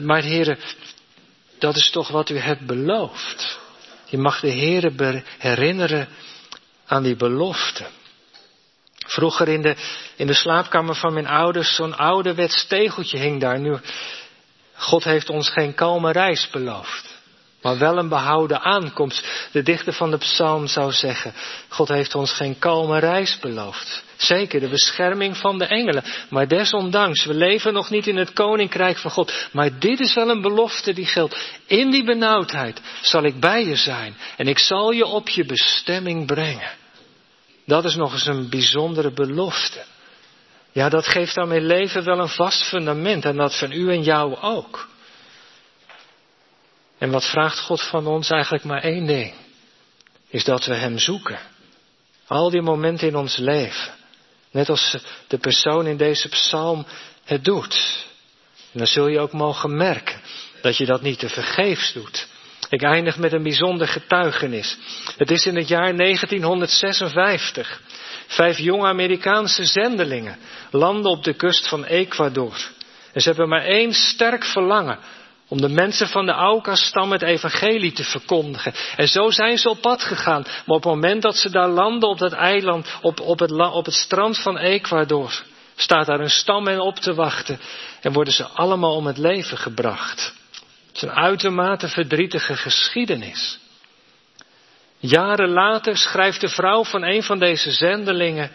maar 0.02 0.22
Heere, 0.22 0.58
dat 1.60 1.76
is 1.76 1.90
toch 1.90 2.08
wat 2.08 2.28
u 2.28 2.38
hebt 2.38 2.66
beloofd. 2.66 3.58
Je 4.04 4.18
mag 4.18 4.40
de 4.40 4.50
Heere 4.50 5.22
herinneren 5.38 6.08
aan 6.86 7.02
die 7.02 7.16
belofte. 7.16 7.86
Vroeger 9.06 9.48
in 9.48 9.62
de, 9.62 9.76
in 10.16 10.26
de 10.26 10.34
slaapkamer 10.34 10.94
van 10.94 11.12
mijn 11.12 11.26
ouders, 11.26 11.74
zo'n 11.74 11.96
ouderwets 11.96 12.66
tegeltje 12.66 13.18
hing 13.18 13.40
daar. 13.40 13.58
Nu, 13.58 13.78
God 14.74 15.04
heeft 15.04 15.30
ons 15.30 15.48
geen 15.48 15.74
kalme 15.74 16.12
reis 16.12 16.50
beloofd, 16.50 17.09
maar 17.62 17.78
wel 17.78 17.98
een 17.98 18.08
behouden 18.08 18.60
aankomst. 18.60 19.48
De 19.52 19.62
dichter 19.62 19.92
van 19.92 20.10
de 20.10 20.18
psalm 20.18 20.66
zou 20.66 20.92
zeggen, 20.92 21.34
God 21.68 21.88
heeft 21.88 22.14
ons 22.14 22.32
geen 22.32 22.58
kalme 22.58 22.98
reis 22.98 23.38
beloofd. 23.38 24.04
Zeker 24.16 24.60
de 24.60 24.68
bescherming 24.68 25.36
van 25.36 25.58
de 25.58 25.64
engelen. 25.64 26.04
Maar 26.30 26.48
desondanks, 26.48 27.24
we 27.24 27.34
leven 27.34 27.72
nog 27.72 27.90
niet 27.90 28.06
in 28.06 28.16
het 28.16 28.32
koninkrijk 28.32 28.98
van 28.98 29.10
God. 29.10 29.48
Maar 29.52 29.78
dit 29.78 30.00
is 30.00 30.14
wel 30.14 30.28
een 30.28 30.42
belofte 30.42 30.92
die 30.92 31.06
geldt. 31.06 31.58
In 31.66 31.90
die 31.90 32.04
benauwdheid 32.04 32.80
zal 33.00 33.24
ik 33.24 33.40
bij 33.40 33.66
je 33.66 33.76
zijn. 33.76 34.16
En 34.36 34.46
ik 34.48 34.58
zal 34.58 34.90
je 34.90 35.06
op 35.06 35.28
je 35.28 35.44
bestemming 35.44 36.26
brengen. 36.26 36.70
Dat 37.66 37.84
is 37.84 37.94
nog 37.94 38.12
eens 38.12 38.26
een 38.26 38.48
bijzondere 38.48 39.12
belofte. 39.12 39.84
Ja, 40.72 40.88
dat 40.88 41.06
geeft 41.06 41.36
mijn 41.36 41.66
leven 41.66 42.04
wel 42.04 42.18
een 42.18 42.28
vast 42.28 42.62
fundament 42.62 43.24
en 43.24 43.36
dat 43.36 43.58
van 43.58 43.72
u 43.72 43.90
en 43.90 44.02
jou 44.02 44.36
ook. 44.40 44.88
En 47.00 47.10
wat 47.10 47.24
vraagt 47.24 47.58
God 47.58 47.82
van 47.82 48.06
ons 48.06 48.30
eigenlijk 48.30 48.64
maar 48.64 48.82
één 48.82 49.06
ding? 49.06 49.32
Is 50.28 50.44
dat 50.44 50.64
we 50.64 50.74
Hem 50.74 50.98
zoeken. 50.98 51.38
Al 52.26 52.50
die 52.50 52.62
momenten 52.62 53.08
in 53.08 53.16
ons 53.16 53.36
leven. 53.36 53.92
Net 54.50 54.68
als 54.68 54.96
de 55.26 55.38
persoon 55.38 55.86
in 55.86 55.96
deze 55.96 56.28
psalm 56.28 56.86
het 57.24 57.44
doet. 57.44 58.04
En 58.72 58.78
dan 58.78 58.86
zul 58.86 59.08
je 59.08 59.20
ook 59.20 59.32
mogen 59.32 59.76
merken 59.76 60.20
dat 60.62 60.76
je 60.76 60.86
dat 60.86 61.02
niet 61.02 61.18
te 61.18 61.28
vergeefs 61.28 61.92
doet. 61.92 62.28
Ik 62.68 62.82
eindig 62.82 63.18
met 63.18 63.32
een 63.32 63.42
bijzonder 63.42 63.88
getuigenis. 63.88 64.76
Het 65.16 65.30
is 65.30 65.46
in 65.46 65.56
het 65.56 65.68
jaar 65.68 65.96
1956. 65.96 67.80
Vijf 68.26 68.58
jonge 68.58 68.86
Amerikaanse 68.86 69.64
zendelingen 69.64 70.38
landen 70.70 71.10
op 71.10 71.24
de 71.24 71.34
kust 71.34 71.68
van 71.68 71.84
Ecuador. 71.84 72.70
En 73.12 73.20
ze 73.20 73.28
hebben 73.28 73.48
maar 73.48 73.64
één 73.64 73.92
sterk 73.92 74.44
verlangen 74.44 74.98
om 75.50 75.60
de 75.60 75.68
mensen 75.68 76.08
van 76.08 76.26
de 76.26 76.32
Auca-stam 76.32 77.12
het 77.12 77.22
evangelie 77.22 77.92
te 77.92 78.04
verkondigen. 78.04 78.72
En 78.96 79.08
zo 79.08 79.30
zijn 79.30 79.58
ze 79.58 79.68
op 79.68 79.80
pad 79.80 80.02
gegaan. 80.02 80.42
Maar 80.42 80.76
op 80.76 80.82
het 80.82 80.92
moment 80.92 81.22
dat 81.22 81.36
ze 81.36 81.50
daar 81.50 81.68
landen 81.68 82.08
op 82.08 82.18
dat 82.18 82.32
eiland, 82.32 82.98
op, 83.02 83.20
op, 83.20 83.38
het, 83.38 83.52
op 83.52 83.84
het 83.84 83.94
strand 83.94 84.38
van 84.38 84.58
Ecuador, 84.58 85.42
staat 85.76 86.06
daar 86.06 86.20
een 86.20 86.30
stam 86.30 86.66
hen 86.66 86.80
op 86.80 86.96
te 86.96 87.14
wachten. 87.14 87.60
En 88.00 88.12
worden 88.12 88.32
ze 88.32 88.44
allemaal 88.44 88.94
om 88.94 89.06
het 89.06 89.18
leven 89.18 89.58
gebracht. 89.58 90.34
Het 90.86 90.96
is 90.96 91.02
een 91.02 91.12
uitermate 91.12 91.88
verdrietige 91.88 92.56
geschiedenis. 92.56 93.58
Jaren 94.98 95.48
later 95.48 95.96
schrijft 95.96 96.40
de 96.40 96.48
vrouw 96.48 96.84
van 96.84 97.02
een 97.02 97.22
van 97.22 97.38
deze 97.38 97.70
zendelingen 97.70 98.50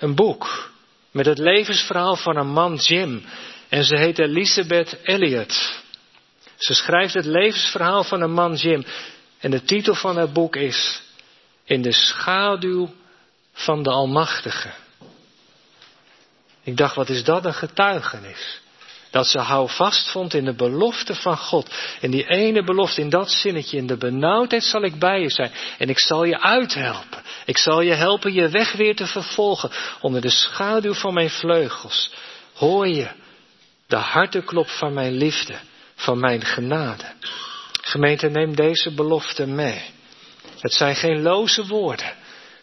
een 0.00 0.14
boek 0.14 0.70
met 1.10 1.26
het 1.26 1.38
levensverhaal 1.38 2.16
van 2.16 2.36
een 2.36 2.50
man 2.50 2.74
Jim. 2.74 3.24
En 3.68 3.84
ze 3.84 3.96
heet 3.98 4.18
Elizabeth 4.18 5.02
Elliot. 5.02 5.82
Ze 6.56 6.74
schrijft 6.74 7.14
het 7.14 7.24
levensverhaal 7.24 8.04
van 8.04 8.20
een 8.20 8.32
man 8.32 8.54
Jim. 8.54 8.84
En 9.38 9.50
de 9.50 9.62
titel 9.62 9.94
van 9.94 10.16
het 10.16 10.32
boek 10.32 10.56
is 10.56 11.02
In 11.64 11.82
de 11.82 11.92
schaduw 11.92 12.94
van 13.52 13.82
de 13.82 13.90
Almachtige. 13.90 14.70
Ik 16.62 16.76
dacht, 16.76 16.94
wat 16.94 17.08
is 17.08 17.24
dat 17.24 17.44
een 17.44 17.54
getuigenis? 17.54 18.60
Dat 19.10 19.26
ze 19.26 19.38
houvast 19.38 20.10
vond 20.10 20.34
in 20.34 20.44
de 20.44 20.54
belofte 20.54 21.14
van 21.14 21.36
God. 21.36 21.70
In 22.00 22.10
die 22.10 22.26
ene 22.26 22.64
belofte, 22.64 23.00
in 23.00 23.08
dat 23.08 23.30
zinnetje, 23.30 23.76
in 23.76 23.86
de 23.86 23.96
benauwdheid 23.96 24.64
zal 24.64 24.82
ik 24.82 24.98
bij 24.98 25.20
je 25.20 25.30
zijn. 25.30 25.52
En 25.78 25.88
ik 25.88 25.98
zal 25.98 26.24
je 26.24 26.40
uithelpen. 26.40 27.22
Ik 27.44 27.58
zal 27.58 27.80
je 27.80 27.92
helpen 27.92 28.32
je 28.32 28.48
weg 28.48 28.72
weer 28.72 28.96
te 28.96 29.06
vervolgen. 29.06 29.70
Onder 30.00 30.20
de 30.20 30.30
schaduw 30.30 30.94
van 30.94 31.14
mijn 31.14 31.30
vleugels. 31.30 32.10
Hoor 32.54 32.88
je 32.88 33.08
de 33.86 33.96
harteklop 33.96 34.68
van 34.68 34.92
mijn 34.92 35.12
liefde, 35.12 35.54
van 35.94 36.20
mijn 36.20 36.44
genade. 36.44 37.12
Gemeente, 37.82 38.28
neem 38.28 38.56
deze 38.56 38.94
belofte 38.94 39.46
mee. 39.46 39.82
Het 40.60 40.72
zijn 40.72 40.96
geen 40.96 41.22
loze 41.22 41.66
woorden. 41.66 42.14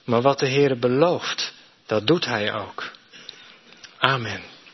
Maar 0.04 0.22
wat 0.22 0.40
de 0.40 0.48
Heer 0.48 0.80
belooft, 0.80 1.54
dat 1.86 2.08
doet 2.08 2.26
Hij 2.26 2.54
ook. 2.54 2.92
Amen. 3.98 4.51